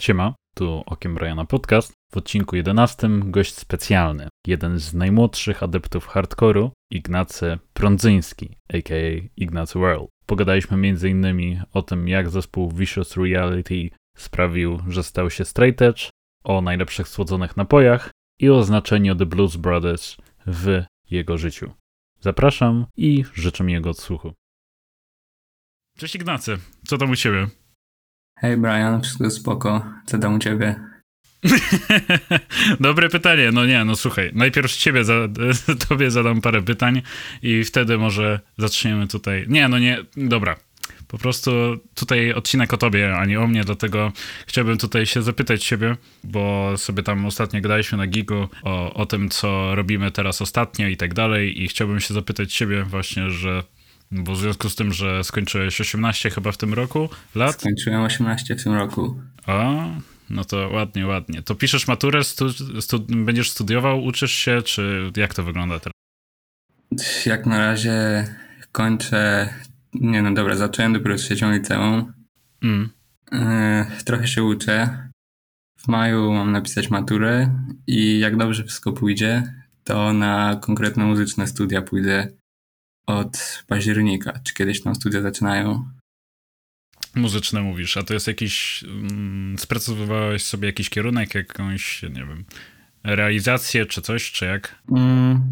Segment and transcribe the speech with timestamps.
[0.00, 1.92] Siema, tu Okiem Briana Podcast.
[2.12, 8.94] W odcinku 11 gość specjalny, jeden z najmłodszych adeptów hardcore'u, Ignacy Prądzyński, aka
[9.36, 10.08] Ignacy World.
[10.26, 11.62] Pogadaliśmy m.in.
[11.72, 16.10] o tym, jak zespół Vicious Reality sprawił, że stał się straight edge,
[16.44, 21.72] o najlepszych słodzonych napojach i o znaczeniu The Blues Brothers w jego życiu.
[22.20, 24.32] Zapraszam i życzę miłego odsłuchu.
[25.98, 27.59] Cześć Ignacy, co tam u ciebie?
[28.40, 29.84] Hej Brian, wszystko spoko.
[30.06, 30.74] Co tam u ciebie?
[32.80, 33.50] Dobre pytanie.
[33.52, 35.14] No nie, no słuchaj, najpierw ciebie za,
[35.88, 37.02] tobie zadam parę pytań
[37.42, 39.44] i wtedy może zaczniemy tutaj.
[39.48, 40.56] Nie, no nie, dobra.
[41.08, 41.50] Po prostu
[41.94, 44.12] tutaj odcinek o tobie, a nie o mnie, dlatego
[44.46, 49.28] chciałbym tutaj się zapytać ciebie, bo sobie tam ostatnio gadaliśmy na Gigu o, o tym,
[49.28, 53.62] co robimy teraz ostatnio i tak dalej i chciałbym się zapytać ciebie właśnie, że
[54.10, 57.60] bo w związku z tym, że skończyłeś 18 chyba w tym roku lat?
[57.60, 59.20] Skończyłem 18 w tym roku.
[59.46, 59.86] O,
[60.30, 61.42] no to ładnie, ładnie.
[61.42, 62.48] To piszesz maturę, stu,
[62.80, 65.92] stu, będziesz studiował, uczysz się, czy jak to wygląda teraz?
[67.26, 68.24] Jak na razie
[68.72, 69.48] kończę.
[69.94, 72.12] Nie no dobra, zacząłem dopiero trzecią liceum.
[72.62, 72.90] Mm.
[73.32, 75.08] Yy, trochę się uczę.
[75.78, 77.54] W maju mam napisać maturę
[77.86, 82.28] i jak dobrze wszystko pójdzie, to na konkretne muzyczne studia pójdę
[83.06, 84.40] od października.
[84.44, 85.90] Czy kiedyś tam studia zaczynają?
[87.14, 88.84] Muzyczne mówisz, a to jest jakiś.
[88.84, 92.44] Mm, sprecyzowałeś sobie jakiś kierunek, jakąś, nie wiem,
[93.04, 94.82] realizację, czy coś, czy jak?
[94.90, 95.42] Mm,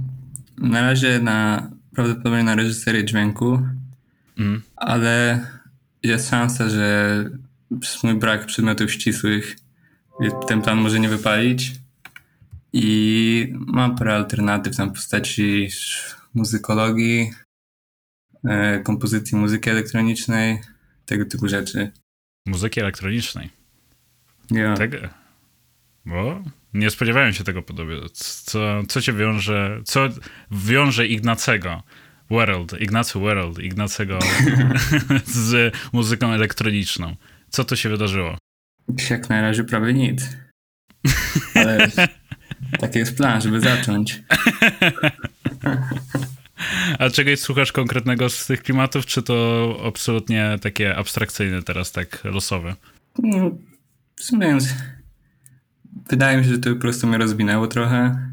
[0.59, 3.63] na razie na prawdopodobnie na reżyserię dźwięku,
[4.39, 4.63] mm.
[4.77, 5.47] ale
[6.03, 7.25] jest szansa, że
[7.81, 9.57] przez mój brak przedmiotów ścisłych
[10.49, 11.73] ten plan może nie wypalić.
[12.73, 15.69] I mam parę alternatyw tam w postaci
[16.35, 17.31] muzykologii,
[18.45, 20.59] e, kompozycji muzyki elektronicznej,
[21.07, 21.93] tego typu rzeczy.
[22.47, 23.51] Muzyki elektronicznej?
[24.51, 24.75] Nie.
[24.77, 24.97] Tego?
[26.07, 26.43] Bo
[26.75, 27.97] nie spodziewałem się tego podobnie.
[28.13, 30.09] Co, co cię wiąże, co
[30.51, 31.83] wiąże Ignacego
[32.31, 34.19] World, Ignacy World, Ignacego
[35.25, 37.17] z muzyką elektroniczną?
[37.49, 38.39] Co to się wydarzyło?
[39.11, 40.29] Jak na razie prawie nic.
[41.55, 41.89] Ale
[42.81, 44.23] taki jest plan, żeby zacząć.
[46.99, 52.75] A czegoś słuchasz konkretnego z tych klimatów, czy to absolutnie takie abstrakcyjne teraz, tak losowe?
[53.19, 53.51] No,
[54.17, 54.59] w sumie
[56.11, 58.31] wydaje mi się, że to po prostu mnie rozwinęło trochę.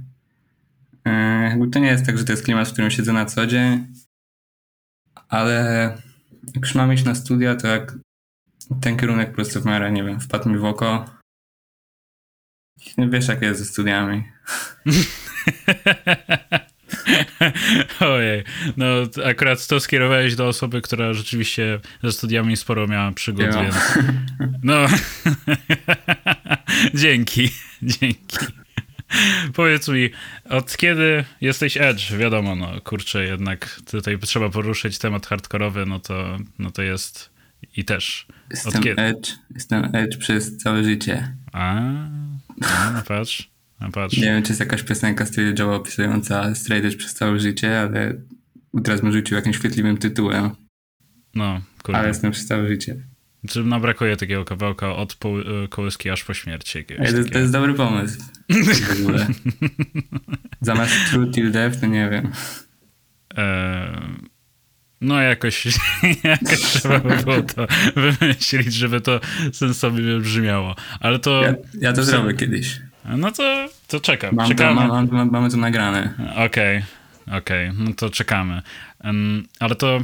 [1.06, 1.12] E,
[1.50, 3.88] jakby to nie jest tak, że to jest klimat, w którym siedzę na co dzień,
[5.30, 5.98] ale
[6.56, 7.98] jak już mam iść na studia, to jak
[8.82, 11.06] ten kierunek po prostu w miarę, nie wiem, wpadł mi w oko.
[12.98, 14.24] Wiesz, jak jest ze studiami.
[18.00, 18.44] Ojej,
[18.78, 18.86] no
[19.26, 23.64] akurat to skierowałeś do osoby, która rzeczywiście ze studiami sporo miała przygód, ja.
[23.64, 23.76] więc
[24.64, 24.86] no
[26.94, 27.50] dzięki,
[27.82, 28.38] dzięki.
[29.54, 30.10] Powiedz mi,
[30.50, 32.12] od kiedy jesteś Edge?
[32.12, 37.30] Wiadomo, no kurczę, jednak tutaj trzeba poruszyć temat hardkorowy, no to, no to jest
[37.78, 38.28] i też.
[38.52, 41.36] Jestem Edge, jestem Edge przez całe życie.
[41.54, 41.82] A,
[42.62, 43.50] no, patrz.
[43.82, 44.18] No patrz.
[44.18, 48.14] Nie wiem, czy jest jakaś piosenka z Joe'a opisująca edge przez całe życie, ale
[48.84, 50.50] teraz mi rzucił jakimś chwytliwym tytułem.
[51.36, 52.00] No, kurde.
[52.00, 52.96] Ale jestem przez całe życie.
[53.50, 56.78] Czy nam brakuje takiego kawałka od po, e, kołyski aż po śmierci?
[56.78, 58.20] Ej, to, to, jest dobry pomysł.
[58.50, 59.28] W ogóle.
[60.62, 62.32] Zamiast True Till Death, to nie wiem.
[63.38, 64.26] E,
[65.06, 65.68] no jakoś,
[66.24, 69.20] jakoś trzeba by było to wymyślić, żeby to
[69.54, 70.76] sensownie brzmiało.
[71.00, 71.42] Ale to...
[71.42, 72.80] Ja, ja to zrobię kiedyś.
[73.18, 74.36] No to, to czekam.
[74.36, 74.88] Mam, czekamy.
[74.88, 76.14] Mam, mam, mamy to nagrane.
[76.32, 76.84] Okej,
[77.26, 77.84] okay, okej, okay.
[77.84, 78.62] no to czekamy.
[79.04, 80.00] Um, ale to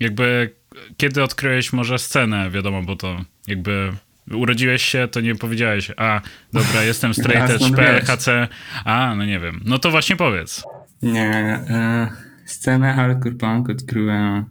[0.00, 0.50] jakby
[0.96, 3.92] kiedy odkryłeś może scenę, wiadomo, bo to jakby
[4.32, 6.20] urodziłeś się, to nie powiedziałeś, a
[6.52, 8.48] dobra, jestem straight edge, PLHC,
[8.84, 9.60] a no nie wiem.
[9.64, 10.64] No to właśnie powiedz.
[11.02, 11.30] Nie,
[11.70, 12.08] e,
[12.54, 14.44] scenę hardcore punk odkryłem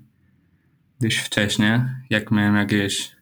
[1.02, 3.16] dość wcześnie, jak miałem jakieś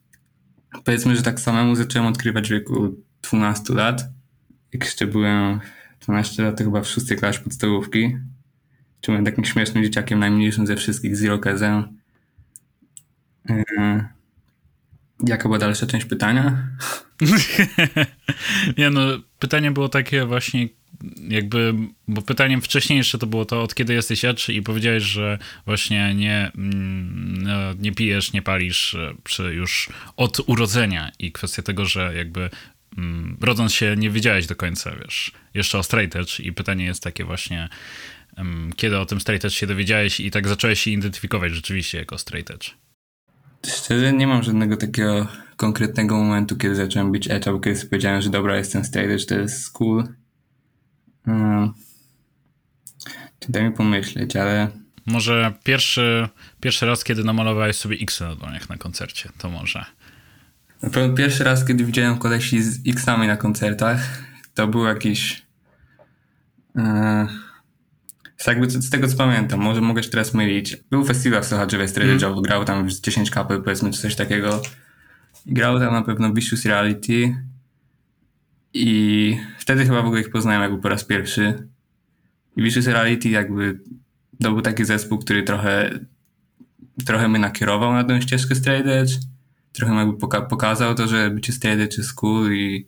[0.86, 4.04] powiedzmy, że tak samemu zacząłem odkrywać w wieku 12 lat
[4.74, 5.60] jak jeszcze byłem
[6.00, 8.18] 12 lat, to chyba w szóstej klasie podstawówki.
[9.02, 11.98] Czy byłem takim śmiesznym dzieciakiem, najmniejszym ze wszystkich, z irokezem.
[13.50, 14.06] Yy,
[15.28, 16.68] jaka była dalsza część pytania?
[18.78, 19.02] nie no,
[19.40, 20.68] pytanie było takie właśnie
[21.30, 21.74] jakby,
[22.08, 26.52] bo pytaniem wcześniejsze to było to, od kiedy jesteś edge i powiedziałeś, że właśnie nie,
[26.58, 32.14] mm, no, nie pijesz, nie palisz e, przy już od urodzenia i kwestia tego, że
[32.16, 32.50] jakby
[32.98, 37.04] mm, rodząc się nie wiedziałeś do końca, wiesz, jeszcze o straight edge i pytanie jest
[37.04, 37.70] takie właśnie,
[38.38, 42.18] um, kiedy o tym straight edge się dowiedziałeś i tak zacząłeś się identyfikować rzeczywiście jako
[42.18, 42.70] straight edge?
[43.68, 45.28] Szczerze nie mam żadnego takiego
[45.58, 49.36] konkretnego momentu, kiedy zacząłem być edge, albo kiedy powiedziałem, że dobra, jestem straight edge, to
[49.36, 50.21] jest cool.
[51.28, 51.74] Um,
[53.50, 54.68] daj mi pomyśleć, ale...
[55.06, 56.30] Może pierwszy,
[56.60, 59.86] pierwszy raz, kiedy namalowałeś sobie X na dłoniach na koncercie, to może...
[61.18, 64.24] Pierwszy raz, kiedy widziałem kolesi z X-ami na koncertach,
[64.54, 65.46] to był jakiś...
[66.76, 66.82] Yy,
[68.48, 70.76] jakby z tego co pamiętam, może mogę się teraz mylić.
[70.76, 72.42] Był festiwal w Sochaczewie z Trader mm.
[72.42, 74.62] grał tam 10 kapel powiedzmy, czy coś takiego.
[75.46, 77.36] Grał tam na pewno Vicious Reality
[78.74, 81.68] i wtedy chyba w ogóle ich poznałem jakby po raz pierwszy.
[82.56, 83.80] I Vicious Reality jakby
[84.44, 86.00] to był taki zespół, który trochę
[87.06, 89.12] trochę mnie nakierował na tę ścieżkę straight edge.
[89.74, 92.88] Trochę jakby poka pokazał to, że bycie straight edge jest cool i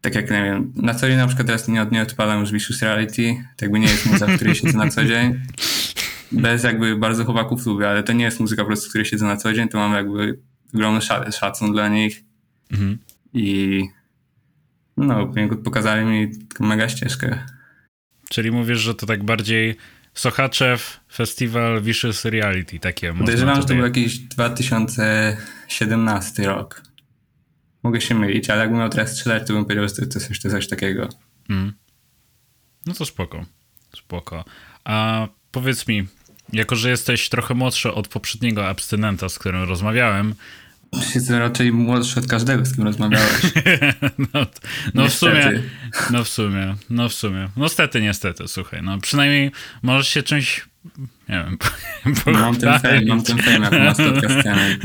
[0.00, 2.82] tak jak, nie wiem, na co dzień na przykład teraz nie, nie odpalam już Vicious
[2.82, 5.40] Reality, tak jakby nie jest muzyka, w której siedzę na co dzień.
[6.32, 9.26] Bez jakby bardzo chłopaków lubię, ale to nie jest muzyka po prostu, w której siedzę
[9.26, 10.38] na co dzień, to mam jakby
[10.74, 11.00] ogromny
[11.32, 12.24] szacun dla nich
[12.72, 12.98] mhm.
[13.32, 13.82] i
[15.02, 15.32] no,
[15.64, 17.38] pokazali mi mega ścieżkę.
[18.28, 19.76] Czyli mówisz, że to tak bardziej
[20.14, 26.82] Sochaczew, Festiwal Vicious Reality, takie Podejrzewam, że to był jakiś 2017 rok.
[27.82, 30.40] Mogę się mylić, ale jakbym miał teraz strzelać, to bym powiedział, że to, to, coś,
[30.40, 31.08] to coś takiego.
[31.50, 31.72] Mm.
[32.86, 33.44] No to spoko.
[33.96, 34.44] Spoko.
[34.84, 36.06] A powiedz mi,
[36.52, 40.34] jako że jesteś trochę młodszy od poprzedniego abstynenta, z którym rozmawiałem,
[40.92, 43.42] Jestem raczej młodszy od każdego, z kim rozmawiałeś.
[44.34, 44.46] no,
[44.94, 45.62] no w sumie,
[46.10, 47.48] no w sumie, no w sumie.
[47.56, 49.50] No niestety, niestety, słuchaj, no przynajmniej
[49.82, 50.68] możesz się czymś,
[51.28, 51.58] nie wiem,
[52.40, 54.78] Mam ten fame, mam ten fame, jak sceny.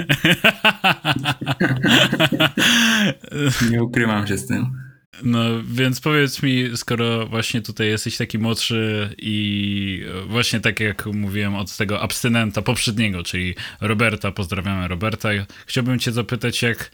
[3.72, 4.87] Nie ukrywam się z tym.
[5.24, 11.56] No, więc powiedz mi, skoro właśnie tutaj jesteś taki młodszy i właśnie tak jak mówiłem
[11.56, 15.30] od tego abstynenta poprzedniego, czyli Roberta, pozdrawiamy Roberta,
[15.66, 16.92] chciałbym cię zapytać, jak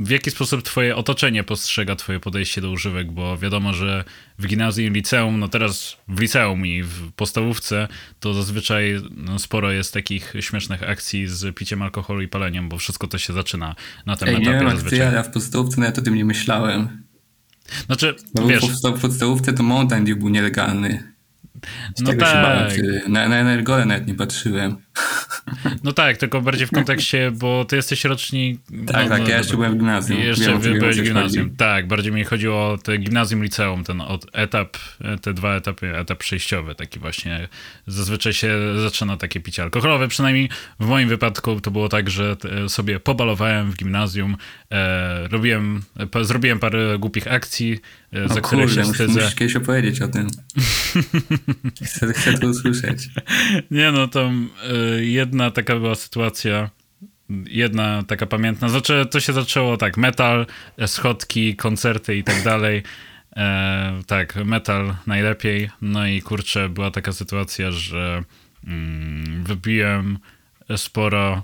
[0.00, 4.04] w jaki sposób twoje otoczenie postrzega twoje podejście do używek, bo wiadomo, że
[4.38, 7.88] w gimnazjum, liceum, no teraz w liceum i w podstawówce
[8.20, 13.06] to zazwyczaj no, sporo jest takich śmiesznych akcji z piciem alkoholu i paleniem, bo wszystko
[13.06, 13.74] to się zaczyna
[14.06, 14.98] na tym Ej, etapie nie wiem, zazwyczaj.
[14.98, 17.05] Ty, ale w podstawówce nawet o tym nie myślałem.
[17.86, 18.64] Znaczy, no wiesz...
[18.96, 21.12] W podstawówce to Mountain Dew był nielegalny.
[21.96, 22.34] Z no tego tak.
[22.34, 22.70] się bałem.
[23.12, 24.76] Na, na Energole nawet nie patrzyłem.
[25.84, 28.60] No tak, tylko bardziej w kontekście, bo ty jesteś rocznik...
[28.86, 30.20] Tak, no, tak, no, ja jeszcze byłem w gimnazjum.
[30.20, 31.44] Jeszcze wiem, byłeś w gimnazjum.
[31.44, 31.56] Chodzi.
[31.56, 34.02] Tak, bardziej mi chodziło o te gimnazjum, liceum, ten
[34.32, 34.76] etap,
[35.22, 37.48] te dwa etapy, etap przejściowy, taki właśnie.
[37.86, 38.50] Zazwyczaj się
[38.82, 40.48] zaczyna takie picie alkoholowe, przynajmniej
[40.80, 42.36] w moim wypadku to było tak, że
[42.68, 44.36] sobie pobalowałem w gimnazjum,
[44.70, 45.82] e, robiłem,
[46.22, 47.80] zrobiłem parę głupich akcji,
[48.12, 49.20] e, za które się wstydzę.
[49.20, 50.28] Musisz kiedyś opowiedzieć o tym.
[51.86, 53.08] chcę, chcę to usłyszeć.
[53.70, 56.70] Nie no, to y, jedna taka była sytuacja,
[57.46, 58.68] jedna taka pamiętna.
[58.68, 60.46] Znaczy, to się zaczęło tak, metal,
[60.86, 62.82] schodki, koncerty i tak dalej.
[63.36, 65.70] E, tak, metal najlepiej.
[65.82, 68.22] No i kurczę, była taka sytuacja, że
[68.66, 70.18] mm, wybiłem
[70.76, 71.42] sporo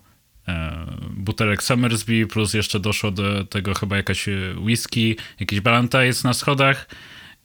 [0.49, 6.89] e, butelek Summersby, plus jeszcze doszło do tego chyba jakaś whisky, jakiś Ballantines na schodach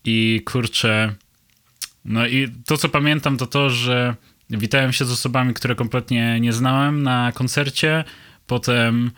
[0.03, 1.15] i kurczę,
[2.06, 4.16] no i to co pamiętam to to, że
[4.49, 8.04] Witałem się z osobami, które kompletnie nie znałem na koncercie.
[8.47, 9.11] Potem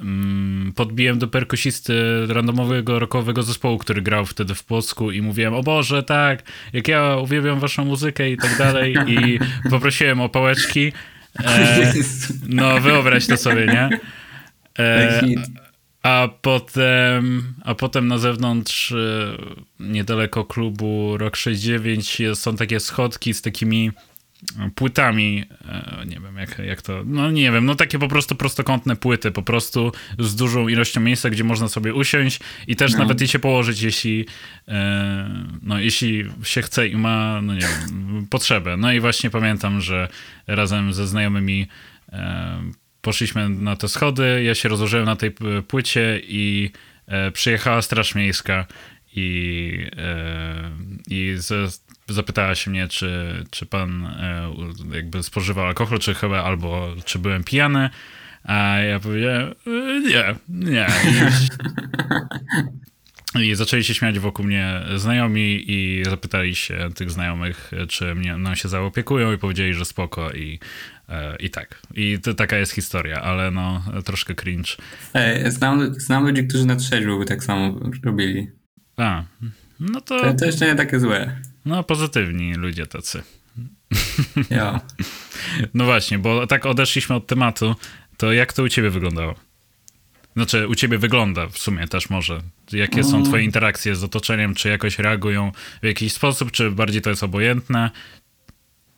[0.00, 5.62] mm, podbiłem do perkusisty randomowego rockowego zespołu, który grał wtedy w Płocku i mówiłem, o
[5.62, 9.38] Boże, tak, jak ja uwielbiam waszą muzykę i tak dalej i
[9.70, 10.92] poprosiłem o pałeczki.
[11.44, 11.92] E,
[12.48, 14.00] no wyobraź to sobie, nie?
[14.78, 15.22] E,
[16.02, 18.96] a potem, a potem na zewnątrz, e,
[19.80, 23.90] niedaleko klubu Rock 69 są takie schodki z takimi
[24.74, 28.96] płytami, e, nie wiem jak, jak to, no nie wiem, no takie po prostu prostokątne
[28.96, 32.98] płyty, po prostu z dużą ilością miejsca, gdzie można sobie usiąść i też no.
[32.98, 34.26] nawet i się położyć, jeśli
[34.68, 38.76] e, no jeśli się chce i ma, no nie wiem, potrzebę.
[38.76, 40.08] No i właśnie pamiętam, że
[40.46, 41.66] razem ze znajomymi
[42.12, 42.62] e,
[43.00, 45.30] poszliśmy na te schody, ja się rozłożyłem na tej
[45.68, 46.70] płycie i
[47.32, 48.66] przyjechała Straż Miejska
[49.16, 49.86] i,
[51.08, 51.68] i ze
[52.12, 54.54] zapytała się mnie, czy, czy pan e,
[54.94, 57.90] jakby spożywał alkohol, czy chyba, albo czy byłem pijany.
[58.44, 60.86] A ja powiedziałem, e, nie, nie.
[63.40, 68.54] I, zaczęli się śmiać wokół mnie znajomi i zapytali się tych znajomych, czy mnie, mną
[68.54, 70.58] się zaopiekują i powiedzieli, że spoko i,
[71.08, 71.82] e, i tak.
[71.94, 74.70] I to taka jest historia, ale no troszkę cringe.
[75.14, 78.50] Ej, znam, znam ludzi, którzy na trzeźwo by tak samo robili.
[78.96, 79.24] A,
[79.80, 80.20] no to...
[80.20, 81.36] To, to jeszcze nie takie złe.
[81.64, 83.22] No, pozytywni ludzie tacy.
[84.50, 84.80] Ja.
[85.74, 87.74] No właśnie, bo tak odeszliśmy od tematu,
[88.16, 89.34] to jak to u ciebie wyglądało?
[90.36, 92.42] Znaczy, u ciebie wygląda w sumie też może.
[92.72, 94.54] Jakie są twoje interakcje z otoczeniem?
[94.54, 95.52] Czy jakoś reagują
[95.82, 96.50] w jakiś sposób?
[96.50, 97.90] Czy bardziej to jest obojętne?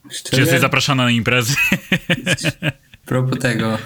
[0.09, 1.55] Szczerze, Czy jesteś zapraszana na imprezy?
[3.05, 3.77] Propos tego,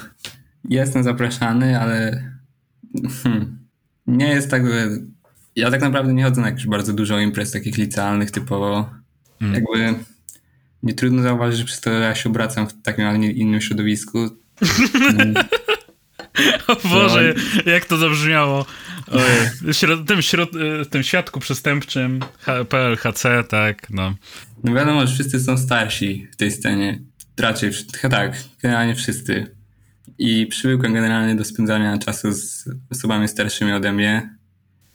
[0.70, 2.24] jestem zapraszany, ale
[3.24, 3.60] hmm,
[4.08, 4.90] nie jest tak, że
[5.60, 8.90] ja tak naprawdę nie chodzę na jakieś bardzo dużo imprez takich licealnych typowo.
[9.42, 9.54] Mm.
[9.54, 10.04] Jakby
[10.84, 14.20] nie trudno zauważyć, że przez to ja się obracam w takim, a nie innym środowisku.
[16.68, 17.34] O Boże,
[17.66, 18.66] jak to zabrzmiało.
[19.08, 19.74] Ojej.
[19.74, 22.20] Środ- tym, środ- tym świadku przestępczym
[22.70, 24.16] PLHC, tak, no.
[24.64, 27.00] No wiadomo, że wszyscy są starsi w tej scenie.
[27.40, 27.72] Raczej,
[28.10, 29.56] tak, generalnie wszyscy.
[30.18, 34.36] I przywykłem generalnie do spędzania czasu z osobami starszymi ode mnie.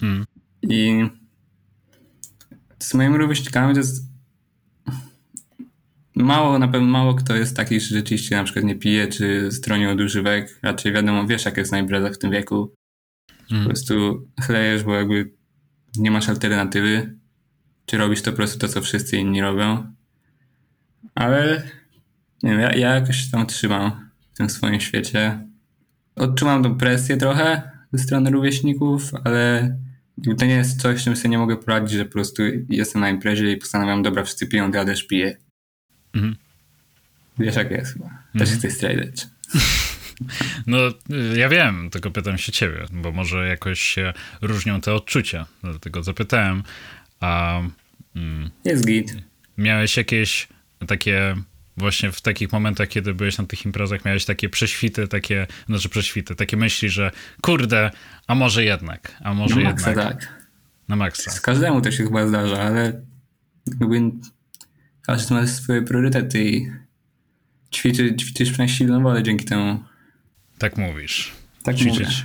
[0.03, 0.25] Mm.
[0.69, 1.09] I
[2.79, 4.05] z moimi rówieśnikami to jest
[6.17, 9.87] mało, na pewno mało kto jest taki, że rzeczywiście na przykład nie pije, czy stroni
[9.87, 10.59] od używek.
[10.63, 12.75] Raczej wiadomo, wiesz jak jest na imprezach w tym wieku.
[13.49, 13.67] Po Mm.
[13.67, 15.31] prostu chlejesz, bo jakby
[15.97, 17.19] nie masz alternatywy.
[17.87, 19.93] Czy robisz to po prostu to, co wszyscy inni robią.
[21.15, 21.63] Ale
[22.43, 25.49] nie wiem, ja, ja jakoś tam trzymam w tym swoim świecie.
[26.17, 29.77] Odczuwam tą presję trochę ze strony rówieśników, ale
[30.39, 33.53] to nie jest coś, czym sobie nie mogę poradzić, że po prostu jestem na imprezie
[33.53, 35.37] i postanawiam, dobra, wszyscy piją, to ja też piję.
[36.15, 36.37] Mhm.
[37.39, 38.11] Wiesz jak jest chyba.
[38.39, 39.27] Też jesteś straight edge.
[40.67, 45.47] No, y, ja wiem, tylko pytam się ciebie, bo może jakoś się różnią te odczucia,
[45.63, 46.63] dlatego zapytałem.
[47.21, 47.61] A
[48.17, 49.17] mm, Jest git.
[49.59, 50.49] miałeś jakieś
[50.87, 51.35] takie,
[51.77, 56.35] właśnie w takich momentach, kiedy byłeś na tych imprezach, miałeś takie prześwity, takie, znaczy prześwity,
[56.35, 57.11] takie myśli, że
[57.43, 57.91] kurde,
[58.27, 60.45] a może jednak, a może No maksa jednak, tak.
[60.89, 61.31] na maksa.
[61.31, 63.03] Z każdemu to się chyba zdarza, ale
[63.67, 64.11] jakby
[65.03, 66.71] każdy ma swoje priorytety i
[67.75, 69.85] ćwiczy, ćwiczysz na silną wolę dzięki temu.
[70.59, 71.33] Tak mówisz.
[71.63, 72.25] Tak Ćwiczyć.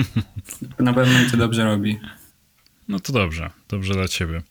[0.78, 2.00] Na pewno mi to dobrze robi.
[2.88, 4.42] No to dobrze, dobrze dla ciebie.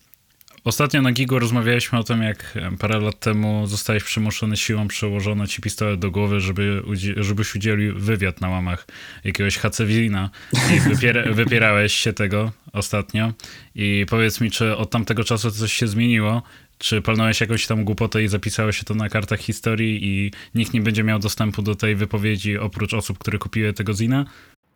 [0.65, 5.61] Ostatnio na Gigu rozmawialiśmy o tym, jak parę lat temu zostałeś przymuszony siłą, przełożono ci
[5.61, 8.87] pistolet do głowy, żeby, udzi- żebyś udzielił wywiad na łamach
[9.23, 13.33] jakiegoś hacewina i wypier- wypierałeś się tego ostatnio.
[13.75, 16.43] I powiedz mi, czy od tamtego czasu coś się zmieniło?
[16.77, 20.81] Czy palnąłeś jakąś tam głupotę i zapisałeś się to na kartach historii i nikt nie
[20.81, 24.25] będzie miał dostępu do tej wypowiedzi oprócz osób, które kupiły tego zina?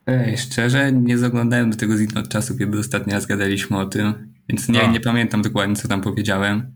[0.08, 4.28] Ej, szczerze, nie zaglądałem do tego z od czasu, kiedy ostatni raz gadaliśmy o tym,
[4.50, 4.91] więc nie, A.
[4.91, 6.75] nie pamiętam dokładnie, co tam powiedziałem.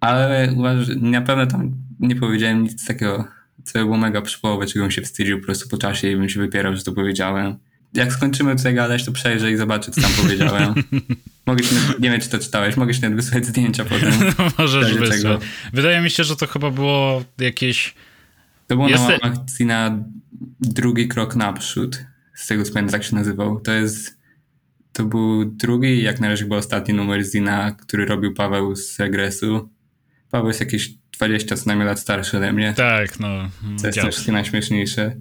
[0.00, 3.24] Ale uważam, że na pewno tam nie powiedziałem nic takiego,
[3.64, 6.40] co było mega przypołowe, czego bym się wstydził po prostu po czasie i bym się
[6.40, 7.56] wypierał, że to powiedziałem.
[7.94, 10.74] Jak skończymy tutaj gadać, to przejrzę i zobaczę, co tam powiedziałem.
[11.46, 14.12] mogę ci, nie wiem, czy to czytałeś, mogę ci nawet wysłać zdjęcia potem.
[14.58, 15.42] Możesz razie wysłać.
[15.72, 17.94] Wydaje mi się, że to chyba było jakieś
[18.66, 19.98] To było na łamach na
[20.60, 22.04] drugi krok naprzód.
[22.34, 23.60] Z tego co pamiętam, tak się nazywał.
[23.60, 24.23] To jest.
[24.94, 29.68] To był drugi, jak na razie chyba ostatni numer Zina, który robił Paweł z Regresu.
[30.30, 32.74] Paweł jest jakieś 20 co najmniej lat starszy ode mnie.
[32.76, 33.50] Tak, no.
[33.76, 35.16] Co jest też najśmieszniejsze.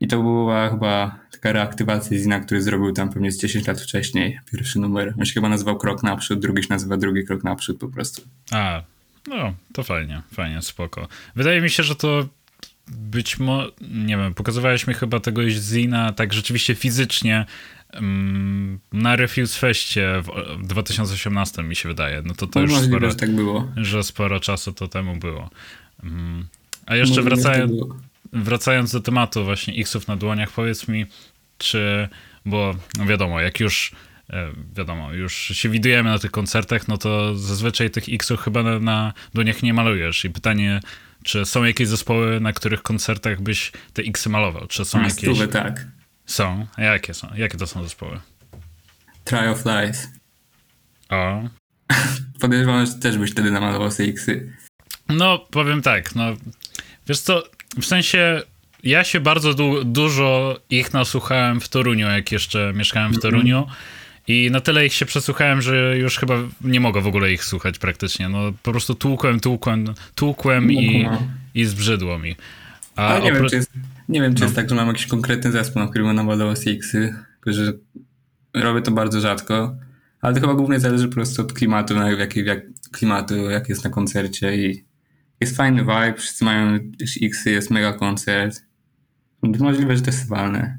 [0.00, 4.40] I to była chyba taka reaktywacja Zina, który zrobił tam pewnie z 10 lat wcześniej.
[4.52, 5.14] Pierwszy numer.
[5.18, 8.22] On się chyba nazywał Krok Naprzód, drugi się nazywa Drugi Krok Naprzód po prostu.
[8.50, 8.82] A,
[9.26, 11.08] no, to fajnie, fajnie, spoko.
[11.36, 12.28] Wydaje mi się, że to
[12.88, 17.46] być może, nie wiem, pokazywałeś mi chyba tegoś Zina tak rzeczywiście fizycznie mm,
[18.92, 22.22] na Refuse Feście w, w 2018 mi się wydaje.
[22.24, 23.68] No to to No, już możliwe, sporo, że tak było.
[23.76, 25.50] że sporo czasu to temu było.
[26.04, 26.46] Mm.
[26.86, 27.72] A jeszcze tak wracając,
[28.32, 31.06] wracając do tematu właśnie X-ów na dłoniach, powiedz mi,
[31.58, 32.08] czy,
[32.46, 33.92] bo no wiadomo, jak już
[34.30, 38.78] e, wiadomo, już się widujemy na tych koncertach, no to zazwyczaj tych X-ów chyba na,
[38.78, 40.24] na dłoniach nie malujesz.
[40.24, 40.80] I pytanie,
[41.22, 44.66] czy są jakieś zespoły, na których koncertach byś te X-y malował?
[44.66, 45.18] Czy są Na jakieś?
[45.20, 45.86] stówę, tak.
[46.30, 46.66] Są.
[46.76, 47.28] A jakie są?
[47.36, 48.20] Jakie to są zespoły?
[49.24, 50.08] Try of Lies.
[51.08, 51.42] O.
[52.40, 54.52] Podejrzewam, że też byś wtedy namalował sobie X-y.
[55.08, 56.24] No, powiem tak, no,
[57.08, 57.42] wiesz co,
[57.80, 58.42] w sensie
[58.82, 63.66] ja się bardzo du- dużo ich nasłuchałem w Toruniu, jak jeszcze mieszkałem w Toruniu
[64.28, 67.78] i na tyle ich się przesłuchałem, że już chyba nie mogę w ogóle ich słuchać
[67.78, 71.22] praktycznie, no po prostu tłukłem, tłukłem, tłukłem i, No.
[71.54, 72.36] i zbrzydło mi.
[72.96, 73.70] A Ale nie wiem, czy jest,
[74.10, 74.46] nie wiem, czy No.
[74.46, 77.72] jest tak, że mam jakiś konkretny zespół, na którym będę namalował sobie X-y, tylko że
[78.54, 79.76] robię to bardzo rzadko,
[80.20, 82.60] ale to chyba głównie zależy po prostu od klimatu, na jaki, jak,
[82.92, 84.84] klimatu, jak jest na koncercie i
[85.40, 86.78] jest fajny vibe, wszyscy mają
[87.22, 88.62] X-y, jest mega koncert.
[89.42, 90.78] Możliwe, że to jest walne.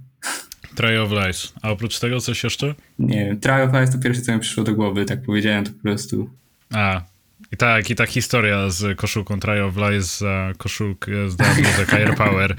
[0.76, 1.54] Try of Lies.
[1.62, 2.76] A oprócz tego coś jeszcze?
[3.00, 5.72] Nie wiem, Try of Lies to pierwsze, co mi przyszło do głowy, tak powiedziałem to
[5.72, 6.30] po prostu.
[6.74, 7.02] A,
[7.52, 12.16] I tak, i ta historia z koszulką Try of Lies za koszulkę z Dark Air
[12.16, 12.56] Power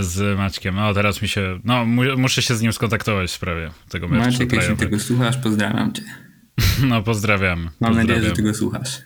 [0.00, 0.74] z Maćkiem.
[0.74, 4.24] No teraz mi się, no mu, muszę się z nim skontaktować w sprawie tego meczu.
[4.24, 6.02] Maciek, jeśli tego słuchasz, pozdrawiam cię.
[6.88, 7.70] No pozdrawiam.
[7.80, 8.98] Mam nadzieję, że tego słuchasz.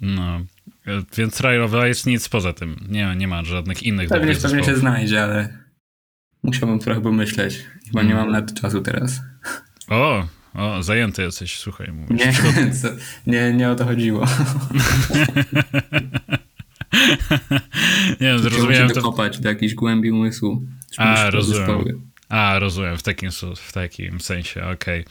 [0.00, 0.40] No,
[1.16, 1.72] więc Try of
[2.06, 2.76] nic poza tym.
[2.88, 5.58] Nie, nie ma żadnych innych Pewnie, pewnie się znajdzie, ale
[6.42, 7.64] musiałbym trochę pomyśleć.
[7.86, 9.20] Chyba nie mam na to czasu teraz.
[9.88, 11.92] O, o, zajęty jesteś, słuchaj.
[11.92, 12.20] Mówisz.
[12.26, 12.32] Nie,
[13.32, 14.26] nie, nie o to chodziło.
[18.20, 18.94] nie, zrozumiałem to.
[18.94, 20.62] dokopać do jakiejś głębi umysłu.
[20.96, 21.58] A, rozumiem.
[21.60, 21.98] zespoły.
[22.28, 25.04] A, rozumiem, w takim, w takim sensie, okej.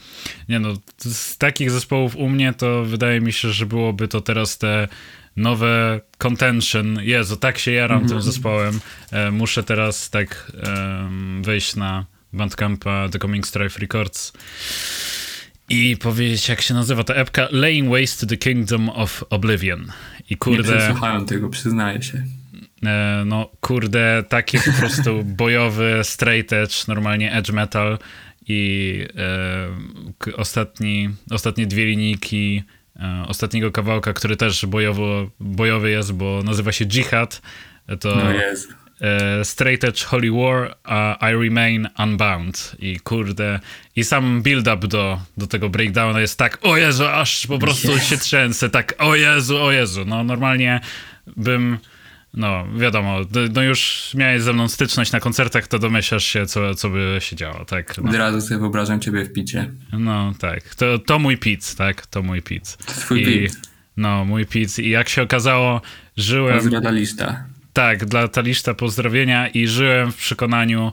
[0.48, 4.58] Nie no, z takich zespołów u mnie to wydaje mi się, że byłoby to teraz
[4.58, 4.88] te
[5.36, 6.98] nowe contention.
[7.02, 8.80] Jezu, tak się jaram tym zespołem.
[9.12, 10.52] E, muszę teraz tak
[11.42, 14.32] wejść na Bandcampa The Coming Strife Records
[15.68, 19.80] i powiedzieć, jak się nazywa ta epka Laying Waste to the Kingdom of Oblivion.
[20.30, 20.76] I Nie kurde...
[20.76, 22.24] przesłuchałem tego, przyznaję się.
[22.86, 27.98] E, no kurde, takie po prostu bojowy straight edge, normalnie edge metal
[28.48, 29.04] i
[30.26, 32.62] e, ostatni, ostatnie dwie linijki
[32.96, 37.42] e, ostatniego kawałka, który też bojowo, bojowy jest, bo nazywa się Jihad,
[38.00, 38.68] to No Jezu.
[39.00, 42.76] E, Straight Edge Holy War, a I Remain Unbound.
[42.78, 43.60] I kurde,
[43.96, 48.16] i sam build-up do, do tego breakdowna jest tak, o Jezu, aż po prostu się
[48.18, 50.04] trzęsę, tak, o Jezu, o Jezu.
[50.04, 50.80] No normalnie
[51.36, 51.78] bym,
[52.34, 56.74] no wiadomo, d- no już miałeś ze mną styczność na koncertach, to domyślasz się, co,
[56.74, 57.98] co by się działo, tak?
[57.98, 59.70] No, Od razu sobie wyobrażam ciebie w picie.
[59.92, 62.06] no tak, to, to mój pizz, tak?
[62.06, 62.76] To mój pizz.
[62.76, 63.48] Twój I.
[63.96, 64.78] No, mój pizz.
[64.78, 65.80] I jak się okazało,
[66.16, 66.54] żyłem...
[66.58, 67.44] Pozdro lista.
[67.78, 70.92] Tak, dla Taliszta pozdrowienia i żyłem w przekonaniu,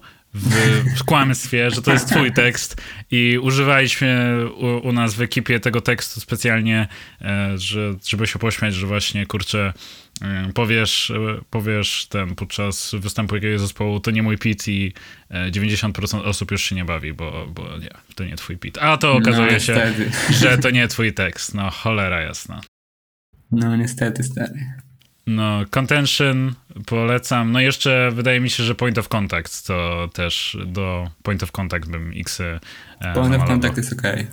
[0.97, 5.81] w, kłamstwie, że to jest twój tekst i używaliśmy u, u nas w ekipie tego
[5.81, 6.87] tekstu specjalnie,
[7.21, 9.73] e, że, żeby się pośmiać, że właśnie, kurczę,
[10.21, 14.93] e, powiesz, e, powiesz ten podczas występu jakiegoś zespołu, to nie mój pit i
[15.29, 18.77] e, 90% osób już się nie bawi, bo, bo nie, to nie twój pit.
[18.77, 19.93] A to okazuje no, się,
[20.39, 21.53] że to nie twój tekst.
[21.53, 22.61] No, cholera jasna.
[23.51, 24.84] No niestety, stary.
[25.27, 26.53] No, Contention
[26.85, 27.51] polecam.
[27.51, 31.89] No jeszcze wydaje mi się, że Point of Contact to też do Point of Contact
[31.89, 32.41] bym X.
[32.41, 32.59] E,
[33.13, 34.27] Point of contact jest okej.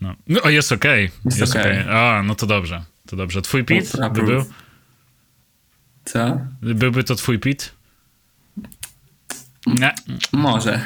[0.00, 0.14] No.
[0.28, 1.10] no, o, jest okej.
[1.24, 1.80] Jest Jest okej.
[1.80, 1.92] okej.
[1.94, 2.84] A, no to dobrze.
[3.06, 3.42] To dobrze.
[3.42, 4.44] Twój pit by był?
[6.04, 6.40] Co?
[6.62, 7.72] Byłby to twój pit?
[9.66, 9.94] Nie.
[10.32, 10.80] Może.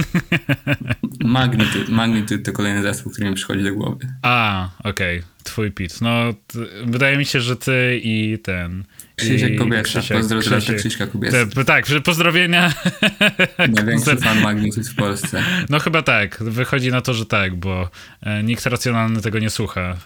[1.24, 1.92] Magnitude.
[1.92, 4.08] Magnitude to kolejny zespół, który mi przychodzi do głowy.
[4.22, 5.22] A, okej.
[5.44, 6.00] Twój pit.
[6.00, 8.84] No, t- wydaje mi się, że ty i ten...
[9.16, 9.82] Krzysiek i Kobieta.
[9.82, 11.54] Krzysiek- Krzysiek-.
[11.54, 12.72] Te, tak, że pozdrowienia.
[13.74, 15.42] Największy fan Magnitude w Polsce.
[15.68, 16.42] No chyba tak.
[16.42, 17.90] Wychodzi na to, że tak, bo
[18.22, 19.80] e, nikt racjonalny tego nie słucha.
[19.80, 19.96] E,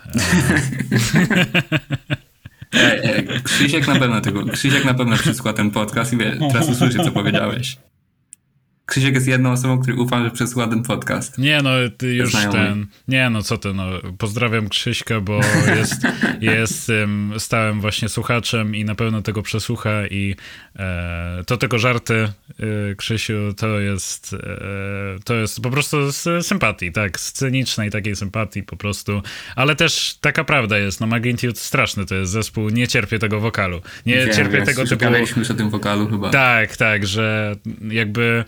[2.72, 6.68] Ej, ej, Krzysiek na pewno tego, Krzysiek na pewno przesłucha ten podcast i wie, teraz
[6.68, 7.76] usłyszy, co powiedziałeś.
[8.86, 11.38] Krzysiek jest jedną osobą, której ufam, że przesłucha ten podcast.
[11.38, 12.52] Nie no, ty już Znajomy.
[12.52, 12.86] ten.
[13.08, 13.84] Nie no, co ty, no.
[14.18, 15.40] Pozdrawiam Krzyśka, bo
[15.76, 16.02] jest,
[16.40, 16.92] jest
[17.38, 20.36] stałym właśnie słuchaczem i na pewno tego przesłucha i
[20.76, 26.92] e, to tylko żarty, e, Krzysiu, to jest e, to jest po prostu z sympatii,
[26.92, 29.22] tak, scenicznej takiej sympatii po prostu,
[29.56, 33.80] ale też taka prawda jest, no Magnitude straszny to jest zespół, nie cierpię tego wokalu,
[34.06, 35.00] nie Wiem, cierpię tego typu...
[35.04, 36.30] Gadaliśmy już o tym wokalu chyba.
[36.30, 37.56] Tak, tak, że
[37.90, 38.44] jakby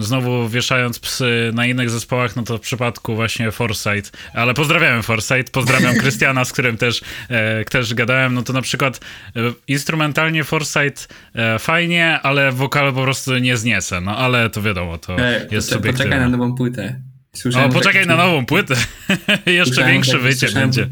[0.00, 5.50] znowu wieszając psy na innych zespołach, no to w przypadku właśnie Foresight, ale pozdrawiam Foresight,
[5.52, 9.00] pozdrawiam Krystiana, z którym też, e, też gadałem, no to na przykład
[9.36, 14.98] e, instrumentalnie Foresight e, fajnie, ale wokalu po prostu nie zniesę, no ale to wiadomo,
[14.98, 15.92] to Ej, jest poczekaj, subiektywne.
[15.92, 17.00] poczekaj na nową płytę.
[17.34, 18.74] O, Słyszałem, poczekaj że- na nową płytę.
[19.46, 20.86] Jeszcze Słyszałem, większe tak, wycie słyszałem- będzie.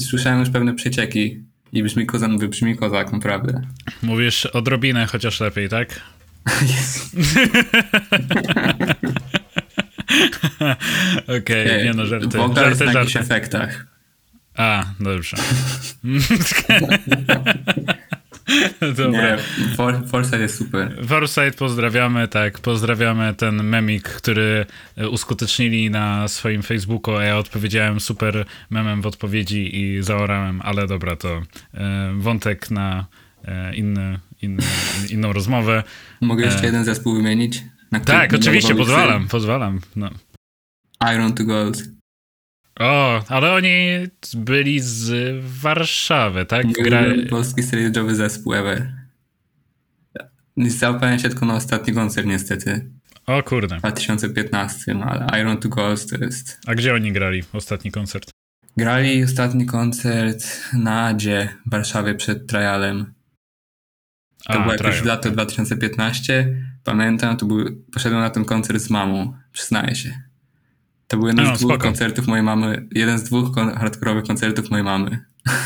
[0.00, 3.62] Słyszałem już pewne przecieki i brzmi kozak, brzmi kozak, naprawdę.
[4.02, 6.00] Mówisz odrobinę, chociaż lepiej, tak?
[6.62, 7.00] Jezu.
[11.38, 13.86] Okej, Ej, nie no, żarty, jest żarty, na jakichś efektach.
[14.56, 15.36] A, dobrze.
[18.96, 19.10] Dobra.
[19.10, 19.38] Nie,
[19.76, 21.06] For, Foresight jest super.
[21.06, 28.00] Foresight pozdrawiamy, tak, pozdrawiamy ten memik, który e, uskutecznili na swoim Facebooku, a ja odpowiedziałem
[28.00, 31.42] super memem w odpowiedzi i zaorałem, ale dobra, to
[31.74, 33.06] e, wątek na
[33.74, 34.62] inny, inny,
[35.10, 35.82] inną rozmowę.
[36.20, 36.66] Mogę jeszcze E.
[36.66, 37.64] jeden zespół wymienić?
[38.04, 39.80] Tak, nie oczywiście, pozwalam, pozwalam.
[39.96, 40.10] No.
[41.14, 41.82] Iron to Gold.
[42.80, 43.88] O, ale oni
[44.34, 46.66] byli z Warszawy, tak?
[46.72, 47.04] Gra...
[47.30, 48.92] Polski stage'owy zespół ever.
[50.56, 52.90] Załapałem się tylko na ostatni koncert niestety.
[53.26, 53.76] O kurde.
[53.76, 56.58] W 2015, ale Iron to Gold to jest...
[56.66, 58.30] A gdzie oni grali ostatni koncert?
[58.76, 63.14] Grali ostatni koncert na Adzie w Warszawie przed trialem.
[64.48, 65.06] To A, było jakieś trial.
[65.06, 66.54] lato 2015.
[66.84, 70.22] Pamiętam, to był, poszedłem na ten koncert z mamą, przyznaję się.
[71.08, 71.84] To był jeden No, z dwóch spoko.
[71.84, 75.18] koncertów mojej mamy, jeden z dwóch kon- hardkorowych koncertów mojej mamy.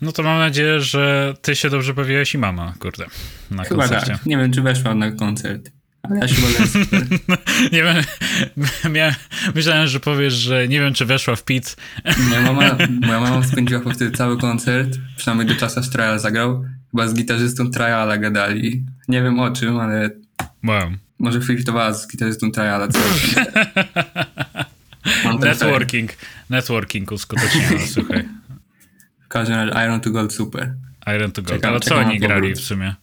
[0.00, 3.06] No to mam nadzieję, że ty się dobrze bawiłeś i mama, kurde,
[3.50, 4.12] na Chyba koncercie.
[4.12, 4.26] tak.
[4.26, 5.70] Nie wiem, czy weszłam na koncert.
[6.02, 6.34] Ale ja się
[6.66, 7.02] super.
[7.72, 7.96] Nie wiem,
[8.94, 9.14] miałem,
[9.54, 11.76] myślałem, że powiesz, że nie wiem, czy weszła w pit.
[12.28, 16.64] Moja mama, moja mama spędziła po wtedy cały koncert, przynajmniej do czasu, aż trial zagrał.
[16.90, 18.84] Chyba z gitarzystą triala gadali.
[19.08, 20.10] Nie wiem o czym, ale
[20.64, 20.90] Wow.
[21.18, 22.88] może flirtowała z gitarzystą triala.
[22.88, 22.98] Co
[25.24, 26.10] Mam ten Networking,
[26.50, 28.28] networking uskuteczniony, słuchaj.
[29.24, 30.74] W każdym razie Iron to Gold super.
[31.16, 31.60] Iron to Gold.
[31.60, 32.94] Czekam- Ale co oni grali w sumie?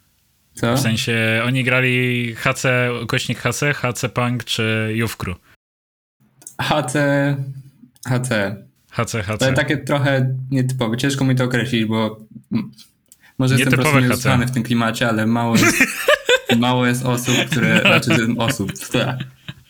[0.54, 0.76] Co?
[0.76, 2.64] W sensie, oni grali HC,
[3.08, 5.36] kośnik HC, HC Punk czy Jówkru?
[6.62, 6.94] HC...
[8.08, 8.30] HC.
[8.92, 9.38] HC, HC.
[9.40, 10.98] To takie trochę nietypowe.
[10.98, 12.20] Ciężko mi to określić, bo
[13.38, 14.10] może jestem po prostu HC.
[14.10, 15.78] niezuchany w tym klimacie, ale mało jest,
[16.58, 17.82] mało jest osób, które...
[17.82, 19.18] Znaczy osób, tak.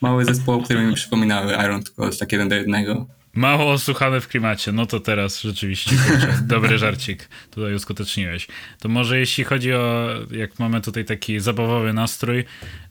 [0.01, 3.07] Mało zespołów, które mi przypominały Iron Gold, tak jeden do jednego.
[3.33, 4.71] Mało osłuchane w klimacie.
[4.71, 5.91] No to teraz rzeczywiście,
[6.47, 8.47] dobry żarcik tutaj uskuteczniłeś.
[8.79, 12.43] To może jeśli chodzi o, jak mamy tutaj taki zabawowy nastrój,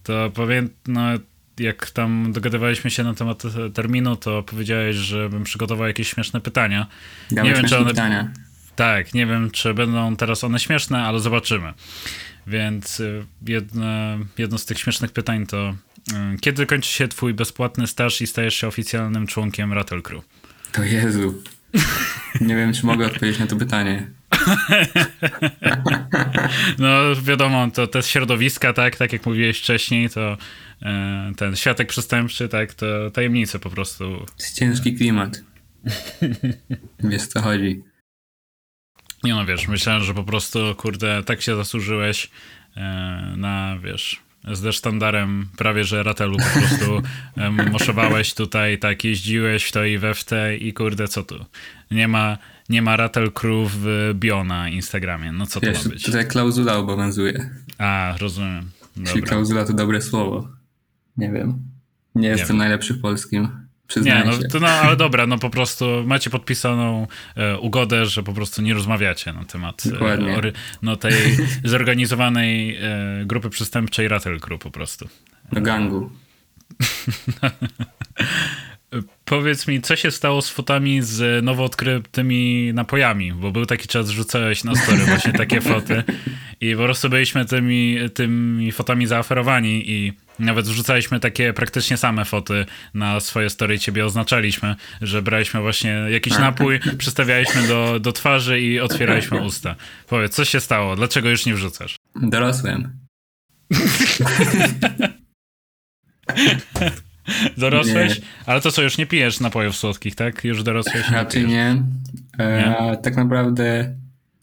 [0.02, 1.02] to powiem, no
[1.58, 3.42] jak tam dogadywaliśmy się na temat
[3.74, 6.86] terminu, to powiedziałeś, żebym przygotował jakieś śmieszne pytania.
[7.30, 8.30] Damy Nie wiem, czy one- pytania.
[8.76, 11.72] Tak, nie wiem, czy będą teraz one śmieszne, ale zobaczymy.
[12.46, 13.84] Więc y, jedno,
[14.38, 15.74] jedno z tych śmiesznych pytań to
[16.34, 20.24] y, kiedy kończy się twój bezpłatny staż i stajesz się oficjalnym członkiem Rattle Crew?
[20.72, 21.42] To Jezu.
[22.40, 24.06] Nie wiem, czy mogę odpowiedzieć na to pytanie.
[26.78, 30.36] No wiadomo, to te środowiska, tak, tak jak mówiłeś wcześniej, to
[30.82, 34.04] e, ten światek przestępczy, tak, to tajemnice po prostu.
[34.26, 35.42] To jest ciężki klimat.
[37.10, 37.82] Wiesz, co chodzi.
[39.24, 42.30] Nie no, wiesz, myślałem, że po prostu, kurde, tak się zasłużyłeś
[42.76, 42.80] e,
[43.36, 47.02] na, wiesz, ze sztandarem prawie, że Ratelu po prostu
[47.36, 51.44] e, moszowałeś tutaj, tak, jeździłeś w to i we w te i kurde, co tu?
[51.90, 55.90] Nie ma, nie ma Rattle Crew w bio na Instagramie, no co to Wiesz, ma
[55.90, 56.02] być?
[56.02, 57.50] tutaj klauzula obowiązuje.
[57.78, 58.70] A, rozumiem.
[58.96, 59.28] Jeśli Dobra.
[59.28, 60.48] klauzula to dobre słowo.
[61.16, 61.58] Nie wiem.
[62.14, 62.56] Nie jestem wiem.
[62.56, 63.48] najlepszy w polskim.
[63.96, 68.32] Nie, no, to, no ale dobra, no po prostu macie podpisaną e, ugodę, że po
[68.32, 72.80] prostu nie rozmawiacie na temat e, ory, no, tej zorganizowanej e,
[73.24, 75.08] grupy przestępczej Rattle Crew po prostu.
[75.52, 76.10] Do gangu.
[79.24, 83.32] Powiedz mi, co się stało z fotami z nowo odkrytymi napojami?
[83.32, 86.02] Bo był taki czas, rzucałeś na story właśnie takie foty
[86.60, 92.66] i po prostu byliśmy tymi, tymi fotami zaaferowani i nawet wrzucaliśmy takie praktycznie same foty
[92.94, 98.60] na swoje story i ciebie oznaczaliśmy, że braliśmy właśnie jakiś napój, przystawialiśmy do, do twarzy
[98.60, 99.74] i otwieraliśmy usta.
[100.08, 100.96] Powiedz, co się stało?
[100.96, 101.96] Dlaczego już nie wrzucasz?
[102.22, 102.98] Dorosłem.
[107.56, 108.18] Dorosłeś?
[108.18, 108.26] Nie.
[108.46, 110.44] Ale to co, już nie pijesz napojów słodkich, tak?
[110.44, 111.10] Już dorosłeś?
[111.10, 111.52] nie Raczej pijesz.
[111.52, 111.82] nie.
[112.38, 113.94] E, tak naprawdę